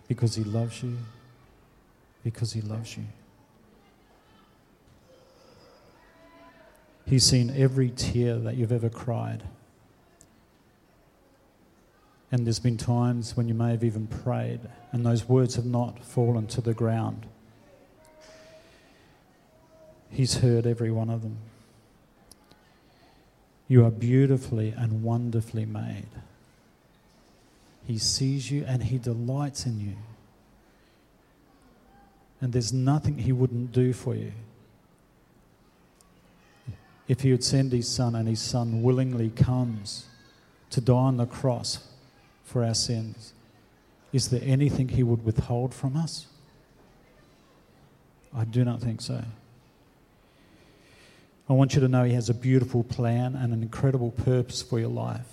because 0.07 0.35
He 0.35 0.43
loves 0.43 0.83
you 0.83 0.97
because 2.23 2.53
He 2.53 2.61
loves 2.61 2.95
you. 2.95 3.05
He's 7.05 7.23
seen 7.23 7.51
every 7.55 7.89
tear 7.89 8.37
that 8.37 8.55
you've 8.55 8.71
ever 8.71 8.89
cried. 8.89 9.43
And 12.31 12.45
there's 12.45 12.59
been 12.59 12.77
times 12.77 13.35
when 13.35 13.47
you 13.47 13.53
may 13.53 13.71
have 13.71 13.83
even 13.83 14.07
prayed, 14.07 14.59
and 14.91 15.05
those 15.05 15.27
words 15.27 15.55
have 15.55 15.65
not 15.65 16.03
fallen 16.03 16.45
to 16.47 16.61
the 16.61 16.73
ground. 16.73 17.25
He's 20.11 20.35
heard 20.35 20.67
every 20.67 20.91
one 20.91 21.09
of 21.09 21.21
them. 21.21 21.37
You 23.67 23.85
are 23.85 23.91
beautifully 23.91 24.73
and 24.75 25.03
wonderfully 25.03 25.65
made. 25.65 26.09
He 27.85 27.97
sees 27.97 28.51
you 28.51 28.63
and 28.67 28.83
He 28.83 28.97
delights 28.97 29.65
in 29.65 29.79
you. 29.79 29.95
And 32.41 32.53
there's 32.53 32.71
nothing 32.71 33.17
he 33.17 33.31
wouldn't 33.31 33.71
do 33.71 33.91
for 33.93 34.15
you. 34.15 34.31
If 37.07 37.21
he 37.21 37.31
would 37.31 37.43
send 37.43 37.71
his 37.71 37.87
son 37.87 38.15
and 38.15 38.27
his 38.27 38.41
son 38.41 38.81
willingly 38.81 39.29
comes 39.29 40.05
to 40.69 40.79
die 40.79 40.93
on 40.93 41.17
the 41.17 41.25
cross 41.25 41.88
for 42.49 42.63
our 42.63 42.73
sins, 42.73 43.33
Is 44.11 44.29
there 44.29 44.41
anything 44.43 44.89
He 44.89 45.03
would 45.03 45.23
withhold 45.23 45.71
from 45.71 45.95
us? 45.95 46.25
I 48.35 48.43
do 48.43 48.65
not 48.65 48.81
think 48.81 49.01
so. 49.01 49.23
I 51.47 51.53
want 51.53 51.75
you 51.75 51.81
to 51.81 51.87
know 51.87 52.03
He 52.03 52.13
has 52.13 52.27
a 52.27 52.33
beautiful 52.33 52.83
plan 52.83 53.35
and 53.35 53.53
an 53.53 53.61
incredible 53.61 54.09
purpose 54.09 54.63
for 54.63 54.79
your 54.79 54.89
life. 54.89 55.27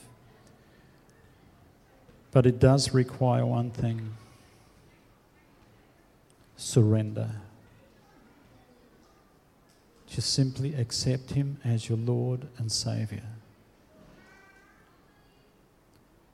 But 2.33 2.45
it 2.45 2.59
does 2.59 2.93
require 2.93 3.47
one 3.47 3.71
thing 3.71 4.13
surrender. 6.59 7.31
Just 10.07 10.35
simply 10.35 10.75
accept 10.75 11.31
Him 11.31 11.59
as 11.65 11.89
your 11.89 11.97
Lord 11.97 12.47
and 12.59 12.71
Saviour. 12.71 13.23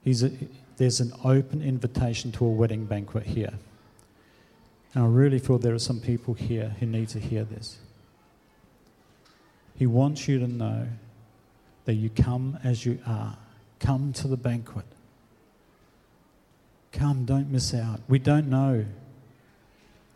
He's 0.05 0.23
a, 0.23 0.31
there's 0.77 1.01
an 1.01 1.13
open 1.25 1.63
invitation 1.63 2.33
to 2.33 2.45
a 2.45 2.49
wedding 2.49 2.85
banquet 2.85 3.25
here. 3.25 3.53
And 4.95 5.05
I 5.05 5.07
really 5.07 5.39
feel 5.39 5.59
there 5.59 5.75
are 5.75 5.79
some 5.79 6.01
people 6.01 6.35
here 6.35 6.75
who 6.81 6.87
need 6.87 7.09
to 7.11 7.19
hear 7.19 7.45
this. 7.45 7.79
He 9.77 9.87
wants 9.87 10.29
you 10.29 10.39
to 10.39 10.47
know 10.47 10.89
that 11.85 11.95
you 11.95 12.11
come 12.11 12.59
as 12.63 12.85
you 12.85 12.99
are. 13.07 13.37
Come 13.81 14.13
to 14.15 14.29
the 14.29 14.37
banquet. 14.37 14.85
Come, 16.93 17.25
don't 17.25 17.51
miss 17.51 17.75
out. 17.75 18.01
We 18.07 18.19
don't 18.19 18.49
know 18.49 18.85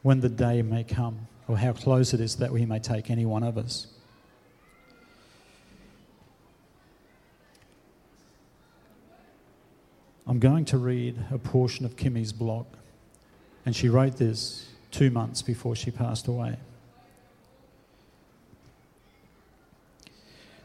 when 0.03 0.21
the 0.21 0.29
day 0.29 0.63
may 0.63 0.85
come 0.85 1.27
or 1.49 1.57
how 1.57 1.73
close 1.73 2.13
it 2.13 2.21
is 2.21 2.37
that 2.37 2.53
we 2.53 2.67
may 2.67 2.79
take 2.79 3.11
any 3.11 3.25
one 3.25 3.43
of 3.43 3.57
us. 3.57 3.87
I'm 10.27 10.39
going 10.41 10.65
to 10.67 10.79
read 10.79 11.17
a 11.31 11.39
portion 11.39 11.87
of 11.87 11.97
Kimmy's 11.97 12.33
blog, 12.33 12.67
and 13.65 13.77
she 13.77 13.89
wrote 13.89 14.17
this 14.17 14.69
two 14.91 15.11
months 15.11 15.41
before 15.41 15.77
she 15.77 15.91
passed 15.91 16.27
away. 16.27 16.57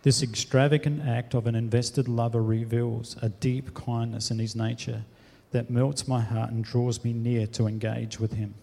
This 0.03 0.23
extravagant 0.23 1.07
act 1.07 1.35
of 1.35 1.45
an 1.45 1.53
invested 1.53 2.07
lover 2.07 2.41
reveals 2.41 3.15
a 3.21 3.29
deep 3.29 3.75
kindness 3.75 4.31
in 4.31 4.39
his 4.39 4.55
nature 4.55 5.03
that 5.51 5.69
melts 5.69 6.07
my 6.07 6.21
heart 6.21 6.49
and 6.49 6.63
draws 6.63 7.03
me 7.03 7.13
near 7.13 7.45
to 7.47 7.67
engage 7.67 8.19
with 8.19 8.33
him. 8.33 8.55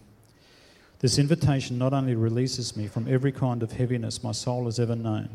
This 0.99 1.17
invitation 1.17 1.77
not 1.77 1.93
only 1.93 2.15
releases 2.15 2.75
me 2.75 2.87
from 2.87 3.07
every 3.07 3.31
kind 3.31 3.63
of 3.63 3.71
heaviness 3.71 4.21
my 4.21 4.33
soul 4.33 4.65
has 4.65 4.79
ever 4.79 4.97
known, 4.97 5.29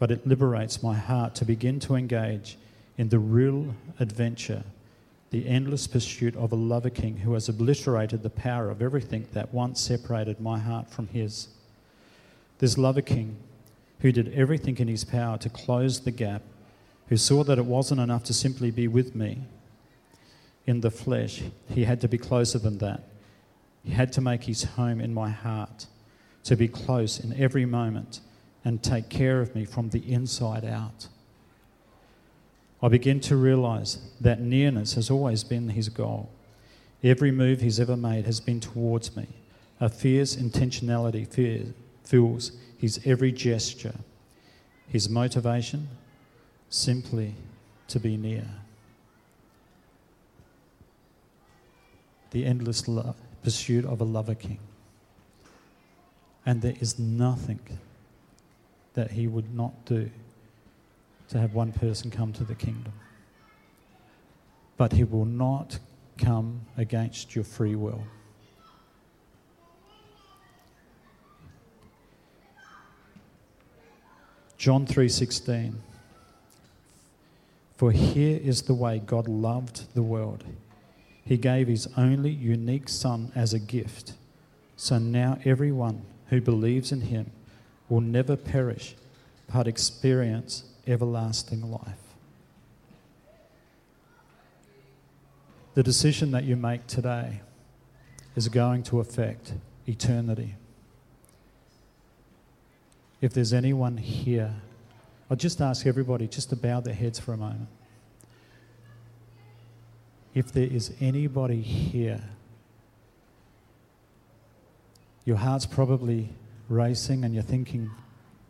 but 0.00 0.10
it 0.10 0.26
liberates 0.26 0.82
my 0.82 0.94
heart 0.94 1.36
to 1.36 1.44
begin 1.44 1.78
to 1.80 1.94
engage 1.94 2.58
in 2.96 3.08
the 3.10 3.18
real 3.20 3.76
adventure, 4.00 4.64
the 5.30 5.46
endless 5.46 5.86
pursuit 5.86 6.34
of 6.36 6.52
a 6.52 6.56
lover 6.56 6.90
king 6.90 7.18
who 7.18 7.34
has 7.34 7.48
obliterated 7.48 8.22
the 8.22 8.30
power 8.30 8.70
of 8.70 8.80
everything 8.80 9.26
that 9.32 9.52
once 9.52 9.80
separated 9.80 10.40
my 10.40 10.58
heart 10.58 10.90
from 10.90 11.08
his. 11.08 11.48
This 12.58 12.78
lover 12.78 13.02
king 13.02 13.36
who 14.00 14.12
did 14.12 14.32
everything 14.32 14.78
in 14.78 14.88
his 14.88 15.04
power 15.04 15.36
to 15.38 15.50
close 15.50 16.00
the 16.00 16.10
gap, 16.10 16.42
who 17.08 17.16
saw 17.16 17.44
that 17.44 17.58
it 17.58 17.64
wasn't 17.64 18.00
enough 18.00 18.24
to 18.24 18.34
simply 18.34 18.70
be 18.70 18.88
with 18.88 19.14
me 19.14 19.42
in 20.68 20.82
the 20.82 20.90
flesh, 20.90 21.42
he 21.70 21.84
had 21.84 21.98
to 22.02 22.08
be 22.08 22.18
closer 22.18 22.58
than 22.58 22.76
that. 22.76 23.02
He 23.82 23.92
had 23.92 24.12
to 24.12 24.20
make 24.20 24.44
his 24.44 24.64
home 24.64 25.00
in 25.00 25.14
my 25.14 25.30
heart, 25.30 25.86
to 26.44 26.56
be 26.56 26.68
close 26.68 27.18
in 27.18 27.32
every 27.40 27.64
moment 27.64 28.20
and 28.66 28.82
take 28.82 29.08
care 29.08 29.40
of 29.40 29.54
me 29.54 29.64
from 29.64 29.88
the 29.88 30.12
inside 30.12 30.66
out. 30.66 31.08
I 32.80 32.88
begin 32.88 33.20
to 33.20 33.36
realize 33.36 33.98
that 34.20 34.40
nearness 34.40 34.94
has 34.94 35.10
always 35.10 35.42
been 35.42 35.70
his 35.70 35.88
goal. 35.88 36.30
Every 37.02 37.32
move 37.32 37.60
he's 37.60 37.80
ever 37.80 37.96
made 37.96 38.26
has 38.26 38.40
been 38.40 38.60
towards 38.60 39.16
me. 39.16 39.26
A 39.80 39.88
fierce 39.88 40.36
intentionality 40.36 41.74
fills 42.04 42.52
his 42.76 43.00
every 43.04 43.32
gesture, 43.32 43.94
his 44.88 45.08
motivation 45.08 45.88
simply 46.70 47.34
to 47.88 47.98
be 47.98 48.16
near. 48.16 48.46
The 52.30 52.44
endless 52.44 52.84
pursuit 53.42 53.84
of 53.84 54.00
a 54.00 54.04
lover 54.04 54.34
king. 54.34 54.58
And 56.46 56.62
there 56.62 56.74
is 56.80 56.98
nothing 56.98 57.60
that 58.94 59.12
he 59.12 59.26
would 59.26 59.54
not 59.54 59.84
do 59.84 60.10
to 61.28 61.38
have 61.38 61.54
one 61.54 61.72
person 61.72 62.10
come 62.10 62.32
to 62.32 62.44
the 62.44 62.54
kingdom. 62.54 62.92
But 64.76 64.92
he 64.92 65.04
will 65.04 65.24
not 65.24 65.78
come 66.16 66.62
against 66.76 67.34
your 67.34 67.44
free 67.44 67.74
will. 67.74 68.02
John 74.56 74.86
3:16 74.86 75.74
For 77.76 77.92
here 77.92 78.40
is 78.42 78.62
the 78.62 78.74
way 78.74 78.98
God 78.98 79.28
loved 79.28 79.94
the 79.94 80.02
world. 80.02 80.44
He 81.24 81.36
gave 81.36 81.68
his 81.68 81.86
only 81.96 82.30
unique 82.30 82.88
son 82.88 83.30
as 83.34 83.52
a 83.52 83.58
gift. 83.58 84.14
So 84.76 84.98
now 84.98 85.38
everyone 85.44 86.02
who 86.28 86.40
believes 86.40 86.90
in 86.90 87.02
him 87.02 87.30
will 87.88 88.00
never 88.00 88.36
perish 88.36 88.96
but 89.52 89.68
experience 89.68 90.64
everlasting 90.88 91.70
life. 91.70 92.08
The 95.74 95.82
decision 95.82 96.32
that 96.32 96.44
you 96.44 96.56
make 96.56 96.86
today 96.88 97.40
is 98.34 98.48
going 98.48 98.82
to 98.84 99.00
affect 99.00 99.52
eternity. 99.86 100.54
If 103.20 103.32
there's 103.32 103.52
anyone 103.52 103.96
here, 103.96 104.54
I'll 105.30 105.36
just 105.36 105.60
ask 105.60 105.86
everybody 105.86 106.26
just 106.26 106.50
to 106.50 106.56
bow 106.56 106.80
their 106.80 106.94
heads 106.94 107.18
for 107.18 107.32
a 107.32 107.36
moment. 107.36 107.68
If 110.34 110.52
there 110.52 110.66
is 110.66 110.92
anybody 111.00 111.60
here, 111.60 112.22
your 115.24 115.36
heart's 115.36 115.66
probably 115.66 116.30
racing 116.68 117.24
and 117.24 117.34
you're 117.34 117.42
thinking, 117.42 117.90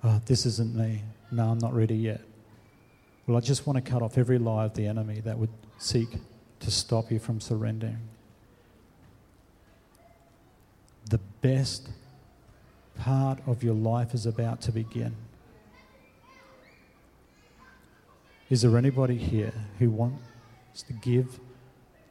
oh, 0.05 0.20
this 0.27 0.46
isn't 0.46 0.74
me. 0.74 1.03
No, 1.31 1.51
I'm 1.51 1.59
not 1.59 1.74
ready 1.74 1.96
yet. 1.96 2.20
Well, 3.28 3.36
I 3.36 3.40
just 3.40 3.66
want 3.66 3.84
to 3.84 3.90
cut 3.90 4.00
off 4.00 4.16
every 4.16 4.38
lie 4.38 4.64
of 4.64 4.72
the 4.72 4.86
enemy 4.86 5.20
that 5.20 5.38
would 5.38 5.50
seek 5.76 6.08
to 6.60 6.70
stop 6.70 7.12
you 7.12 7.18
from 7.18 7.42
surrendering. 7.42 7.98
The 11.10 11.20
best 11.42 11.90
part 12.96 13.38
of 13.46 13.62
your 13.62 13.74
life 13.74 14.14
is 14.14 14.24
about 14.24 14.62
to 14.62 14.72
begin. 14.72 15.14
Is 18.48 18.62
there 18.62 18.78
anybody 18.78 19.18
here 19.18 19.52
who 19.78 19.90
wants 19.90 20.82
to 20.86 20.94
give 20.94 21.38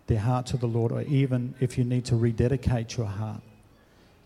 their 0.05 0.19
heart 0.19 0.45
to 0.47 0.57
the 0.57 0.67
Lord, 0.67 0.91
or 0.91 1.01
even 1.01 1.55
if 1.59 1.79
you 1.79 1.83
need 1.83 2.05
to 2.05 2.15
rededicate 2.15 2.95
your 2.95 3.07
heart 3.07 3.41